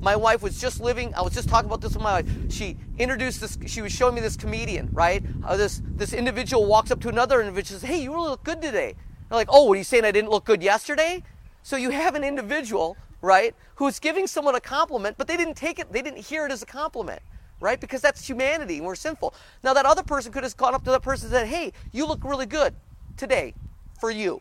My 0.01 0.15
wife 0.15 0.43
was 0.43 0.61
just 0.61 0.81
living, 0.81 1.13
I 1.15 1.23
was 1.23 1.35
just 1.35 1.49
talking 1.49 1.69
about 1.69 1.81
this 1.81 1.95
with 1.95 2.03
my 2.03 2.23
wife. 2.23 2.53
She 2.53 2.77
introduced 2.99 3.41
this, 3.41 3.59
she 3.67 3.83
was 3.83 3.93
showing 3.93 4.15
me 4.15 4.21
this 4.21 4.37
comedian, 4.37 4.89
right? 4.93 5.23
How 5.43 5.57
this, 5.57 5.83
this 5.85 6.13
individual 6.13 6.67
walks 6.67 6.91
up 6.91 7.01
to 7.01 7.09
another 7.09 7.41
individual 7.41 7.81
says, 7.81 7.89
Hey, 7.89 8.03
you 8.03 8.13
really 8.13 8.31
look 8.31 8.45
good 8.45 8.63
today. 8.63 8.95
They're 9.29 9.39
like, 9.39 9.49
Oh, 9.51 9.65
what 9.65 9.75
are 9.75 9.79
you 9.79 9.85
saying 9.85 10.05
I 10.05 10.13
didn't 10.13 10.31
look 10.31 10.45
good 10.45 10.63
yesterday? 10.63 11.23
So 11.63 11.77
you 11.77 11.91
have 11.91 12.15
an 12.15 12.23
individual, 12.23 12.97
right, 13.21 13.55
who's 13.75 13.99
giving 13.99 14.29
someone 14.29 14.55
a 14.55 14.61
compliment, 14.61 15.19
but 15.19 15.27
they 15.27 15.37
didn't 15.37 15.57
take 15.57 15.81
it, 15.81 15.93
they 15.93 16.03
didn't 16.03 16.25
hear 16.25 16.47
it 16.47 16.53
as 16.53 16.63
a 16.63 16.67
compliment 16.67 17.21
right? 17.61 17.81
Because 17.81 18.01
that's 18.01 18.27
humanity 18.27 18.79
and 18.79 18.87
we're 18.87 18.95
sinful. 18.95 19.35
Now, 19.63 19.75
that 19.75 19.87
other 19.87 20.03
person 20.03 20.33
could 20.33 20.45
have 20.45 20.57
gone 20.57 20.75
up 20.75 20.85
to 20.85 20.91
that 20.91 21.03
person 21.03 21.27
and 21.27 21.35
said, 21.35 21.47
Hey, 21.49 21.73
you 21.93 22.07
look 22.07 22.25
really 22.25 22.47
good 22.47 22.75
today 23.17 23.55
for 24.01 24.11
you. 24.11 24.41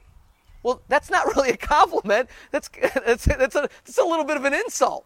Well, 0.63 0.81
that's 0.87 1.09
not 1.09 1.27
really 1.35 1.49
a 1.49 1.57
compliment. 1.57 2.29
That's, 2.51 2.69
that's, 3.05 3.25
that's, 3.25 3.55
a, 3.55 3.69
that's 3.85 3.97
a 3.97 4.03
little 4.03 4.25
bit 4.25 4.37
of 4.37 4.45
an 4.45 4.53
insult, 4.53 5.05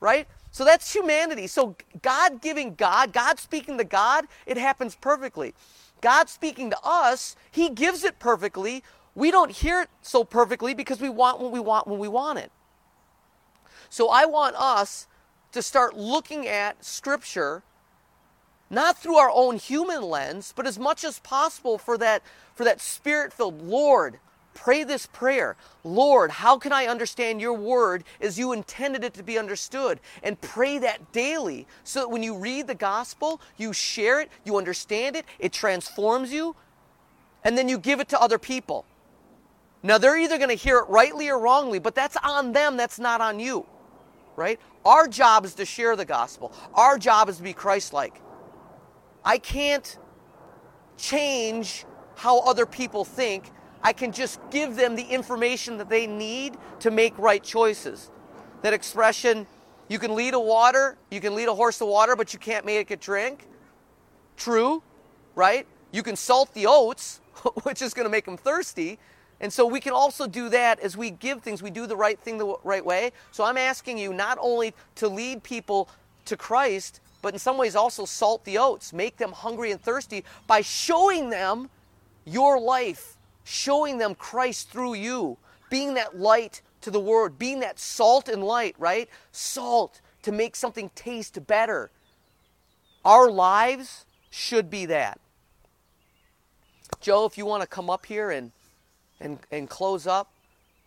right? 0.00 0.26
So 0.52 0.64
that's 0.64 0.92
humanity. 0.92 1.46
So 1.46 1.76
God 2.02 2.40
giving 2.40 2.74
God, 2.74 3.12
God 3.12 3.38
speaking 3.38 3.78
to 3.78 3.84
God, 3.84 4.26
it 4.46 4.56
happens 4.56 4.96
perfectly. 4.96 5.54
God 6.00 6.28
speaking 6.28 6.70
to 6.70 6.78
us, 6.82 7.36
He 7.50 7.70
gives 7.70 8.04
it 8.04 8.18
perfectly. 8.18 8.82
We 9.14 9.30
don't 9.30 9.50
hear 9.50 9.82
it 9.82 9.90
so 10.02 10.24
perfectly 10.24 10.74
because 10.74 11.00
we 11.00 11.08
want 11.08 11.40
what 11.40 11.52
we 11.52 11.60
want 11.60 11.86
when 11.86 11.98
we 11.98 12.08
want 12.08 12.38
it. 12.38 12.50
So 13.90 14.08
I 14.08 14.24
want 14.24 14.56
us 14.56 15.06
to 15.52 15.62
start 15.62 15.96
looking 15.96 16.46
at 16.46 16.84
Scripture 16.84 17.62
not 18.72 18.96
through 18.96 19.16
our 19.16 19.30
own 19.32 19.56
human 19.56 20.02
lens, 20.02 20.52
but 20.54 20.66
as 20.66 20.78
much 20.78 21.02
as 21.02 21.18
possible 21.18 21.76
for 21.76 21.98
that, 21.98 22.22
for 22.54 22.62
that 22.64 22.80
spirit 22.80 23.32
filled 23.32 23.60
Lord, 23.60 24.20
Pray 24.54 24.84
this 24.84 25.06
prayer 25.06 25.56
Lord, 25.84 26.30
how 26.30 26.58
can 26.58 26.72
I 26.72 26.86
understand 26.86 27.40
your 27.40 27.54
word 27.54 28.04
as 28.20 28.38
you 28.38 28.52
intended 28.52 29.04
it 29.04 29.14
to 29.14 29.22
be 29.22 29.38
understood? 29.38 30.00
And 30.22 30.38
pray 30.40 30.78
that 30.78 31.12
daily 31.12 31.66
so 31.84 32.00
that 32.00 32.08
when 32.10 32.22
you 32.22 32.36
read 32.36 32.66
the 32.66 32.74
gospel, 32.74 33.40
you 33.56 33.72
share 33.72 34.20
it, 34.20 34.28
you 34.44 34.58
understand 34.58 35.16
it, 35.16 35.24
it 35.38 35.52
transforms 35.52 36.32
you, 36.32 36.56
and 37.42 37.56
then 37.56 37.68
you 37.68 37.78
give 37.78 38.00
it 38.00 38.08
to 38.10 38.20
other 38.20 38.38
people. 38.38 38.84
Now, 39.82 39.96
they're 39.96 40.18
either 40.18 40.36
going 40.36 40.50
to 40.50 40.54
hear 40.54 40.78
it 40.78 40.88
rightly 40.90 41.30
or 41.30 41.38
wrongly, 41.38 41.78
but 41.78 41.94
that's 41.94 42.18
on 42.22 42.52
them, 42.52 42.76
that's 42.76 42.98
not 42.98 43.22
on 43.22 43.40
you, 43.40 43.64
right? 44.36 44.60
Our 44.84 45.08
job 45.08 45.44
is 45.44 45.54
to 45.54 45.64
share 45.64 45.96
the 45.96 46.04
gospel, 46.04 46.52
our 46.74 46.98
job 46.98 47.28
is 47.28 47.36
to 47.38 47.42
be 47.42 47.52
Christ 47.52 47.92
like. 47.92 48.20
I 49.24 49.38
can't 49.38 49.98
change 50.96 51.84
how 52.16 52.40
other 52.40 52.66
people 52.66 53.04
think 53.04 53.50
I 53.82 53.92
can 53.92 54.12
just 54.12 54.40
give 54.50 54.76
them 54.76 54.94
the 54.94 55.04
information 55.04 55.78
that 55.78 55.88
they 55.88 56.06
need 56.06 56.56
to 56.80 56.90
make 56.90 57.18
right 57.18 57.42
choices. 57.42 58.10
That 58.62 58.74
expression, 58.74 59.46
you 59.88 59.98
can 59.98 60.14
lead 60.14 60.34
a 60.34 60.40
water, 60.40 60.98
you 61.10 61.20
can 61.20 61.34
lead 61.34 61.48
a 61.48 61.54
horse 61.54 61.78
to 61.78 61.86
water, 61.86 62.14
but 62.14 62.32
you 62.32 62.38
can't 62.38 62.66
make 62.66 62.90
it 62.90 63.00
drink. 63.00 63.46
True, 64.36 64.82
right? 65.34 65.66
You 65.92 66.02
can 66.02 66.16
salt 66.16 66.52
the 66.52 66.66
oats, 66.66 67.20
which 67.62 67.80
is 67.80 67.94
going 67.94 68.04
to 68.04 68.10
make 68.10 68.26
them 68.26 68.36
thirsty. 68.36 68.98
And 69.40 69.52
so 69.52 69.66
we 69.66 69.80
can 69.80 69.92
also 69.92 70.26
do 70.26 70.50
that 70.50 70.80
as 70.80 70.96
we 70.96 71.10
give 71.10 71.42
things, 71.42 71.62
we 71.62 71.70
do 71.70 71.86
the 71.86 71.96
right 71.96 72.18
thing 72.18 72.36
the 72.36 72.56
right 72.62 72.84
way. 72.84 73.12
So 73.32 73.44
I'm 73.44 73.56
asking 73.56 73.96
you 73.98 74.12
not 74.12 74.38
only 74.40 74.74
to 74.96 75.08
lead 75.08 75.42
people 75.42 75.88
to 76.26 76.36
Christ, 76.36 77.00
but 77.22 77.32
in 77.32 77.38
some 77.38 77.56
ways 77.56 77.74
also 77.74 78.04
salt 78.04 78.44
the 78.44 78.58
oats, 78.58 78.92
make 78.92 79.16
them 79.16 79.32
hungry 79.32 79.70
and 79.72 79.80
thirsty 79.80 80.24
by 80.46 80.60
showing 80.60 81.30
them 81.30 81.70
your 82.24 82.60
life, 82.60 83.16
showing 83.44 83.98
them 83.98 84.14
Christ 84.14 84.70
through 84.70 84.94
you, 84.94 85.38
being 85.70 85.94
that 85.94 86.18
light 86.18 86.60
to 86.82 86.90
the 86.90 87.00
world, 87.00 87.38
being 87.38 87.60
that 87.60 87.78
salt 87.78 88.28
and 88.28 88.44
light, 88.44 88.74
right? 88.78 89.08
Salt 89.32 90.00
to 90.22 90.32
make 90.32 90.54
something 90.54 90.90
taste 90.94 91.46
better. 91.46 91.90
Our 93.04 93.30
lives 93.30 94.04
should 94.30 94.68
be 94.68 94.86
that. 94.86 95.18
Joe, 97.00 97.24
if 97.24 97.38
you 97.38 97.46
want 97.46 97.62
to 97.62 97.66
come 97.66 97.88
up 97.88 98.04
here 98.04 98.30
and 98.30 98.52
and, 99.20 99.38
and 99.50 99.68
close 99.68 100.06
up. 100.06 100.30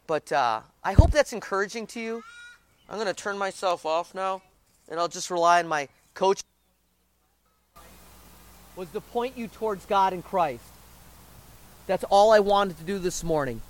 But 0.08 0.32
uh, 0.32 0.62
I 0.84 0.94
hope 0.94 1.12
that's 1.12 1.34
encouraging 1.34 1.88
to 1.88 2.00
you. 2.00 2.24
I'm 2.90 2.96
going 2.96 3.08
to 3.08 3.14
turn 3.14 3.38
myself 3.38 3.86
off 3.86 4.14
now, 4.14 4.42
and 4.90 5.00
I'll 5.00 5.08
just 5.08 5.32
rely 5.32 5.60
on 5.60 5.68
my 5.68 5.88
coach. 6.14 6.42
Was 8.76 8.90
to 8.90 9.02
point 9.02 9.38
you 9.38 9.48
towards 9.48 9.86
God 9.86 10.14
and 10.14 10.24
Christ. 10.24 10.64
That's 11.86 12.04
all 12.06 12.32
I 12.32 12.40
wanted 12.40 12.78
to 12.80 12.84
do 12.84 12.98
this 12.98 13.24
morning. 13.24 13.62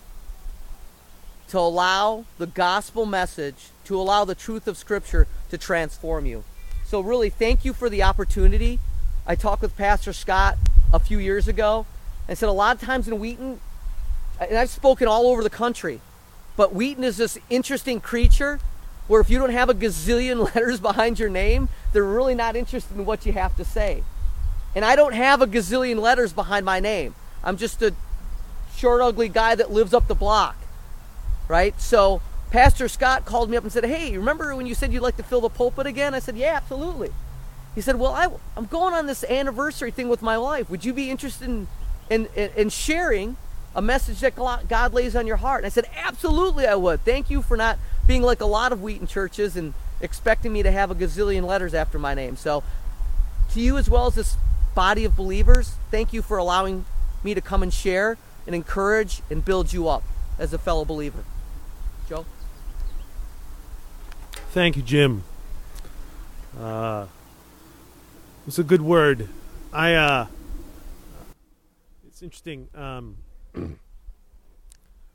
To 1.49 1.59
allow 1.59 2.25
the 2.37 2.47
gospel 2.47 3.05
message, 3.05 3.69
to 3.85 3.99
allow 3.99 4.23
the 4.25 4.33
truth 4.33 4.67
of 4.67 4.77
Scripture 4.77 5.27
to 5.49 5.57
transform 5.57 6.25
you. 6.25 6.43
So, 6.85 7.01
really, 7.01 7.29
thank 7.29 7.65
you 7.65 7.73
for 7.73 7.89
the 7.89 8.03
opportunity. 8.03 8.79
I 9.25 9.35
talked 9.35 9.61
with 9.61 9.75
Pastor 9.75 10.13
Scott 10.13 10.57
a 10.91 10.99
few 10.99 11.17
years 11.17 11.47
ago 11.47 11.85
and 12.27 12.37
said 12.37 12.49
a 12.49 12.53
lot 12.53 12.75
of 12.75 12.81
times 12.81 13.07
in 13.07 13.19
Wheaton, 13.19 13.59
and 14.49 14.57
I've 14.57 14.69
spoken 14.69 15.07
all 15.07 15.27
over 15.27 15.43
the 15.43 15.49
country, 15.49 16.01
but 16.55 16.73
Wheaton 16.73 17.03
is 17.03 17.17
this 17.17 17.37
interesting 17.49 17.99
creature 17.99 18.59
where 19.07 19.21
if 19.21 19.29
you 19.29 19.37
don't 19.37 19.51
have 19.51 19.69
a 19.69 19.73
gazillion 19.73 20.43
letters 20.55 20.79
behind 20.79 21.19
your 21.19 21.29
name, 21.29 21.69
they're 21.91 22.03
really 22.03 22.35
not 22.35 22.55
interested 22.55 22.97
in 22.97 23.05
what 23.05 23.25
you 23.25 23.33
have 23.33 23.55
to 23.57 23.65
say. 23.65 24.03
And 24.75 24.83
I 24.83 24.95
don't 24.95 25.13
have 25.13 25.41
a 25.41 25.47
gazillion 25.47 25.99
letters 25.99 26.33
behind 26.33 26.65
my 26.65 26.79
name. 26.79 27.15
I'm 27.43 27.57
just 27.57 27.81
a 27.81 27.93
short, 28.75 29.01
ugly 29.01 29.29
guy 29.29 29.55
that 29.55 29.71
lives 29.71 29.93
up 29.93 30.07
the 30.07 30.15
block, 30.15 30.55
right? 31.47 31.79
So 31.79 32.21
Pastor 32.49 32.87
Scott 32.87 33.25
called 33.25 33.49
me 33.49 33.57
up 33.57 33.63
and 33.63 33.71
said, 33.71 33.85
Hey, 33.85 34.17
remember 34.17 34.55
when 34.55 34.65
you 34.65 34.75
said 34.75 34.93
you'd 34.93 35.03
like 35.03 35.17
to 35.17 35.23
fill 35.23 35.41
the 35.41 35.49
pulpit 35.49 35.85
again? 35.85 36.13
I 36.13 36.19
said, 36.19 36.37
Yeah, 36.37 36.55
absolutely. 36.55 37.11
He 37.75 37.81
said, 37.81 37.99
Well, 37.99 38.13
I, 38.13 38.27
am 38.57 38.65
going 38.65 38.93
on 38.93 39.05
this 39.05 39.23
anniversary 39.23 39.91
thing 39.91 40.09
with 40.09 40.21
my 40.21 40.37
wife. 40.37 40.69
Would 40.69 40.85
you 40.85 40.93
be 40.93 41.09
interested 41.09 41.49
in, 41.49 41.67
in, 42.09 42.27
in 42.35 42.69
sharing 42.69 43.37
a 43.75 43.81
message 43.81 44.19
that 44.19 44.35
God 44.35 44.93
lays 44.93 45.15
on 45.15 45.27
your 45.27 45.37
heart? 45.37 45.59
And 45.59 45.65
I 45.65 45.69
said, 45.69 45.89
Absolutely, 45.95 46.67
I 46.67 46.75
would. 46.75 47.03
Thank 47.05 47.29
you 47.29 47.41
for 47.41 47.57
not 47.57 47.77
being 48.07 48.21
like 48.21 48.41
a 48.41 48.45
lot 48.45 48.71
of 48.71 48.81
Wheaton 48.81 49.07
churches 49.07 49.55
and 49.55 49.73
expecting 50.01 50.51
me 50.51 50.63
to 50.63 50.71
have 50.71 50.91
a 50.91 50.95
gazillion 50.95 51.43
letters 51.43 51.73
after 51.73 51.97
my 51.97 52.13
name. 52.13 52.35
So, 52.35 52.63
to 53.51 53.59
you 53.59 53.77
as 53.77 53.89
well 53.89 54.07
as 54.07 54.15
this 54.15 54.37
body 54.75 55.05
of 55.05 55.15
believers, 55.15 55.75
thank 55.91 56.13
you 56.13 56.21
for 56.21 56.37
allowing 56.37 56.85
me 57.23 57.33
to 57.33 57.41
come 57.41 57.63
and 57.63 57.73
share 57.73 58.17
and 58.45 58.55
encourage 58.55 59.21
and 59.29 59.43
build 59.43 59.71
you 59.71 59.87
up 59.87 60.03
as 60.37 60.53
a 60.53 60.57
fellow 60.57 60.83
believer. 60.83 61.23
Joe? 62.09 62.25
Thank 64.51 64.75
you, 64.75 64.83
Jim. 64.83 65.23
Uh, 66.59 67.07
it's 68.45 68.59
a 68.59 68.63
good 68.63 68.81
word. 68.81 69.29
I, 69.71 69.93
uh, 69.93 70.27
it's 72.07 72.21
interesting. 72.21 72.67
Um, 72.75 73.17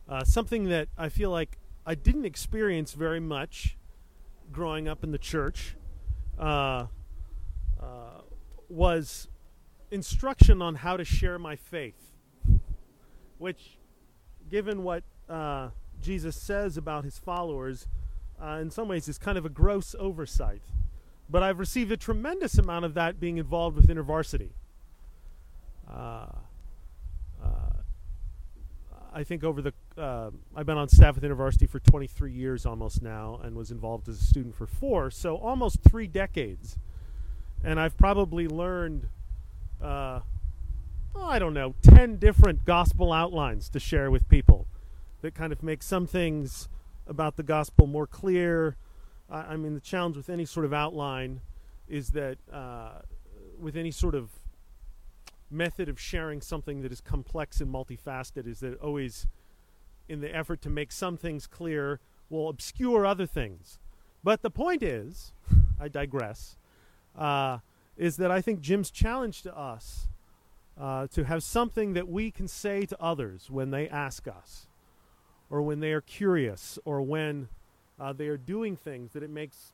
uh, 0.09 0.25
something 0.25 0.65
that 0.69 0.89
I 0.97 1.09
feel 1.09 1.31
like 1.31 1.59
I 1.87 1.95
didn't 1.95 2.25
experience 2.25 2.93
very 2.93 3.21
much 3.21 3.77
growing 4.53 4.89
up 4.89 5.05
in 5.05 5.11
the 5.11 5.19
church 5.19 5.77
uh, 6.39 6.87
uh, 7.81 8.21
was 8.69 9.29
instruction 9.91 10.63
on 10.63 10.77
how 10.77 10.97
to 10.97 11.05
share 11.05 11.39
my 11.39 11.57
faith, 11.57 12.13
which, 13.39 13.79
given 14.51 14.85
what 14.85 15.03
uh, 15.29 15.71
Jesus 16.01 16.37
says 16.37 16.77
about 16.77 17.05
his 17.05 17.19
followers, 17.19 17.87
uh, 18.41 18.59
in 18.61 18.71
some 18.71 18.89
ways 18.89 19.09
is 19.09 19.19
kind 19.19 19.37
of 19.39 19.45
a 19.45 19.51
gross 19.51 19.95
oversight. 19.99 20.63
But 21.31 21.43
I've 21.43 21.59
received 21.59 21.93
a 21.93 21.97
tremendous 21.97 22.57
amount 22.57 22.85
of 22.85 22.95
that 22.95 23.21
being 23.21 23.37
involved 23.37 23.77
with 23.77 23.89
InterVarsity. 23.89 24.51
Uh, 25.91 26.27
I 29.13 29.25
think 29.25 29.45
over 29.45 29.63
the 29.63 29.73
uh, 29.97 30.31
I've 30.55 30.67
been 30.67 30.79
on 30.79 30.89
staff 30.89 31.15
with 31.15 31.25
InterVarsity 31.25 31.69
for 31.69 31.81
23 31.81 32.33
years 32.33 32.67
almost 32.67 33.03
now, 33.03 33.41
and 33.43 33.57
was 33.57 33.71
involved 33.71 34.09
as 34.09 34.21
a 34.21 34.25
student 34.25 34.55
for 34.55 34.67
four, 34.67 35.11
so 35.11 35.37
almost 35.37 35.79
three 35.89 36.07
decades. 36.07 36.77
And 37.65 37.81
I've 37.81 37.97
probably 37.97 38.47
learned, 38.47 39.09
uh, 39.83 40.21
oh, 41.15 41.25
I 41.25 41.39
don't 41.39 41.55
know, 41.55 41.75
10 41.83 42.17
different 42.17 42.65
gospel 42.65 43.13
outlines 43.13 43.69
to 43.71 43.81
share 43.81 44.11
with 44.11 44.29
people 44.29 44.67
that 45.23 45.35
kind 45.35 45.53
of 45.53 45.63
make 45.63 45.83
some 45.83 46.07
things 46.07 46.69
about 47.07 47.37
the 47.37 47.43
gospel 47.43 47.87
more 47.87 48.07
clear. 48.07 48.77
I, 49.29 49.39
I 49.39 49.57
mean, 49.57 49.75
the 49.75 49.81
challenge 49.81 50.17
with 50.17 50.31
any 50.31 50.45
sort 50.45 50.67
of 50.67 50.73
outline 50.73 51.41
is 51.89 52.11
that 52.11 52.39
uh, 52.53 53.01
with 53.59 53.77
any 53.77 53.91
sort 53.91 54.15
of 54.15 54.31
method 55.51 55.89
of 55.89 55.99
sharing 55.99 56.41
something 56.41 56.83
that 56.83 56.93
is 56.93 57.01
complex 57.01 57.61
and 57.61 57.73
multifaceted 57.73 58.47
is 58.47 58.61
that 58.61 58.81
always, 58.81 59.27
in 60.09 60.21
the 60.21 60.35
effort 60.35 60.61
to 60.63 60.71
make 60.71 60.93
some 60.93 61.17
things 61.17 61.47
clear, 61.47 62.01
will 62.31 62.49
obscure 62.49 63.07
other 63.07 63.27
things. 63.27 63.79
But 64.23 64.43
the 64.43 64.51
point 64.51 64.83
is, 64.83 65.33
I 65.81 65.89
digress, 65.89 66.57
uh, 67.17 67.59
is 67.97 68.17
that 68.19 68.31
I 68.31 68.41
think 68.41 68.61
Jim's 68.61 68.91
challenge 68.91 69.43
to 69.43 69.57
us 69.57 70.09
uh, 70.79 71.07
to 71.09 71.25
have 71.25 71.43
something 71.43 71.95
that 71.95 72.09
we 72.09 72.31
can 72.31 72.47
say 72.47 72.87
to 72.87 73.03
others 73.03 73.51
when 73.51 73.71
they 73.71 73.89
ask 73.89 74.29
us, 74.29 74.67
or 75.51 75.63
when 75.63 75.81
they 75.81 75.93
are 75.93 76.01
curious, 76.01 76.79
or 76.85 77.01
when 77.03 77.49
uh, 77.99 78.13
they 78.13 78.29
are 78.29 78.37
doing 78.37 78.77
things 78.77 79.13
that 79.13 79.23
it 79.23 79.31
makes 79.31 79.73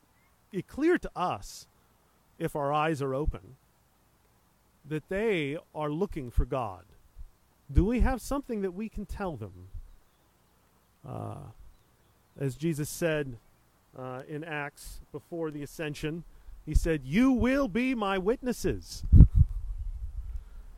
it 0.51 0.67
clear 0.67 0.97
to 0.97 1.11
us 1.15 1.67
if 2.39 2.55
our 2.55 2.71
eyes 2.73 3.01
are 3.01 3.13
open 3.13 3.57
that 4.87 5.09
they 5.09 5.57
are 5.73 5.89
looking 5.89 6.29
for 6.31 6.45
God? 6.45 6.83
Do 7.71 7.85
we 7.85 8.01
have 8.01 8.21
something 8.21 8.61
that 8.61 8.71
we 8.71 8.89
can 8.89 9.05
tell 9.05 9.35
them? 9.35 9.69
Uh, 11.07 11.35
as 12.39 12.55
Jesus 12.55 12.89
said 12.89 13.37
uh, 13.97 14.21
in 14.27 14.43
Acts 14.43 14.99
before 15.11 15.51
the 15.51 15.63
ascension, 15.63 16.23
he 16.65 16.75
said, 16.75 17.01
You 17.03 17.31
will 17.31 17.67
be 17.67 17.95
my 17.95 18.17
witnesses. 18.17 19.03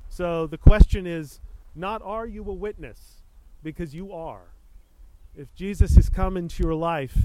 so 0.10 0.48
the 0.48 0.58
question 0.58 1.08
is 1.08 1.40
not 1.76 2.02
are 2.02 2.26
you 2.26 2.44
a 2.50 2.54
witness, 2.54 3.22
because 3.64 3.94
you 3.94 4.12
are. 4.12 4.54
If 5.36 5.54
Jesus 5.54 5.96
has 5.96 6.10
come 6.10 6.36
into 6.36 6.64
your 6.64 6.74
life 6.74 7.18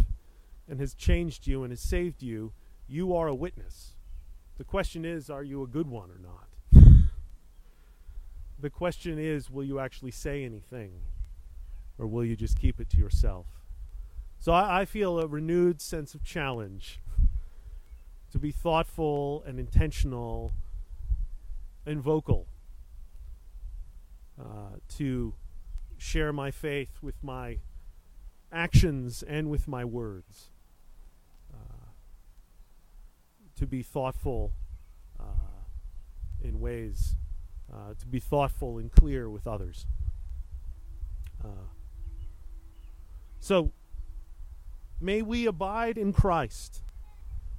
and 0.68 0.78
has 0.78 0.92
changed 0.94 1.46
you 1.46 1.62
and 1.62 1.72
has 1.72 1.80
saved 1.80 2.22
you, 2.22 2.52
you 2.86 3.16
are 3.16 3.28
a 3.28 3.34
witness. 3.34 3.92
The 4.58 4.64
question 4.64 5.04
is, 5.04 5.30
are 5.30 5.42
you 5.42 5.62
a 5.62 5.66
good 5.66 5.88
one 5.88 6.10
or 6.10 6.18
not? 6.22 6.51
The 8.62 8.70
question 8.70 9.18
is 9.18 9.50
will 9.50 9.64
you 9.64 9.78
actually 9.78 10.12
say 10.12 10.44
anything? 10.44 10.92
Or 11.98 12.06
will 12.06 12.24
you 12.24 12.36
just 12.36 12.58
keep 12.58 12.80
it 12.80 12.88
to 12.90 12.96
yourself? 12.96 13.46
So 14.38 14.52
I, 14.52 14.80
I 14.80 14.84
feel 14.86 15.18
a 15.18 15.26
renewed 15.26 15.80
sense 15.80 16.14
of 16.14 16.24
challenge 16.24 17.00
to 18.30 18.38
be 18.38 18.50
thoughtful 18.50 19.42
and 19.46 19.58
intentional 19.58 20.52
and 21.84 22.00
vocal, 22.00 22.46
uh, 24.40 24.76
to 24.96 25.34
share 25.98 26.32
my 26.32 26.50
faith 26.50 26.98
with 27.02 27.22
my 27.22 27.58
actions 28.50 29.22
and 29.22 29.50
with 29.50 29.68
my 29.68 29.84
words, 29.84 30.50
uh, 31.52 31.86
to 33.56 33.66
be 33.66 33.82
thoughtful 33.82 34.52
uh, 35.20 35.24
in 36.42 36.58
ways 36.58 37.16
uh, 37.72 37.94
to 37.98 38.06
be 38.06 38.20
thoughtful 38.20 38.78
and 38.78 38.92
clear 38.92 39.28
with 39.30 39.46
others. 39.46 39.86
Uh, 41.42 41.66
so, 43.40 43.72
may 45.00 45.22
we 45.22 45.46
abide 45.46 45.98
in 45.98 46.12
Christ. 46.12 46.82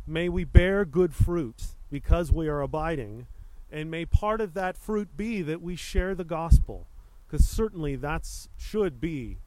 May 0.08 0.30
we 0.30 0.44
bear 0.44 0.86
good 0.86 1.14
fruit 1.14 1.64
because 1.90 2.32
we 2.32 2.48
are 2.48 2.62
abiding. 2.62 3.28
And 3.72 3.90
may 3.90 4.06
part 4.06 4.40
of 4.40 4.54
that 4.54 4.78
fruit 4.78 5.18
be 5.18 5.42
that 5.42 5.62
we 5.62 5.76
share 5.76 6.14
the 6.16 6.24
gospel, 6.24 6.88
because 7.28 7.48
certainly 7.48 7.96
that 7.96 8.28
should 8.58 9.02
be 9.02 9.40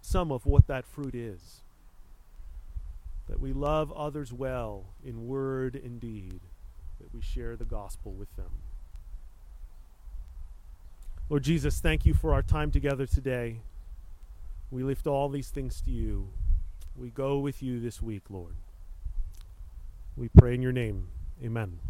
some 0.00 0.30
of 0.30 0.46
what 0.46 0.68
that 0.68 0.86
fruit 0.86 1.14
is. 1.14 1.62
that 3.28 3.40
we 3.40 3.52
love 3.52 3.92
others 3.92 4.32
well 4.32 4.86
in 5.04 5.26
word 5.26 5.74
and 5.76 6.00
deed, 6.00 6.40
that 6.98 7.12
we 7.12 7.20
share 7.20 7.56
the 7.56 7.64
gospel 7.64 8.12
with 8.12 8.34
them. 8.36 8.50
Lord 11.30 11.42
Jesus, 11.42 11.80
thank 11.80 12.06
you 12.06 12.14
for 12.14 12.32
our 12.32 12.42
time 12.42 12.70
together 12.70 13.04
today. 13.04 13.60
We 14.70 14.82
lift 14.82 15.06
all 15.06 15.28
these 15.28 15.50
things 15.50 15.82
to 15.82 15.90
you. 15.90 16.30
We 16.96 17.10
go 17.10 17.38
with 17.38 17.62
you 17.62 17.80
this 17.80 18.00
week, 18.00 18.22
Lord. 18.30 18.54
We 20.16 20.28
pray 20.28 20.54
in 20.54 20.62
your 20.62 20.72
name. 20.72 21.08
Amen. 21.44 21.80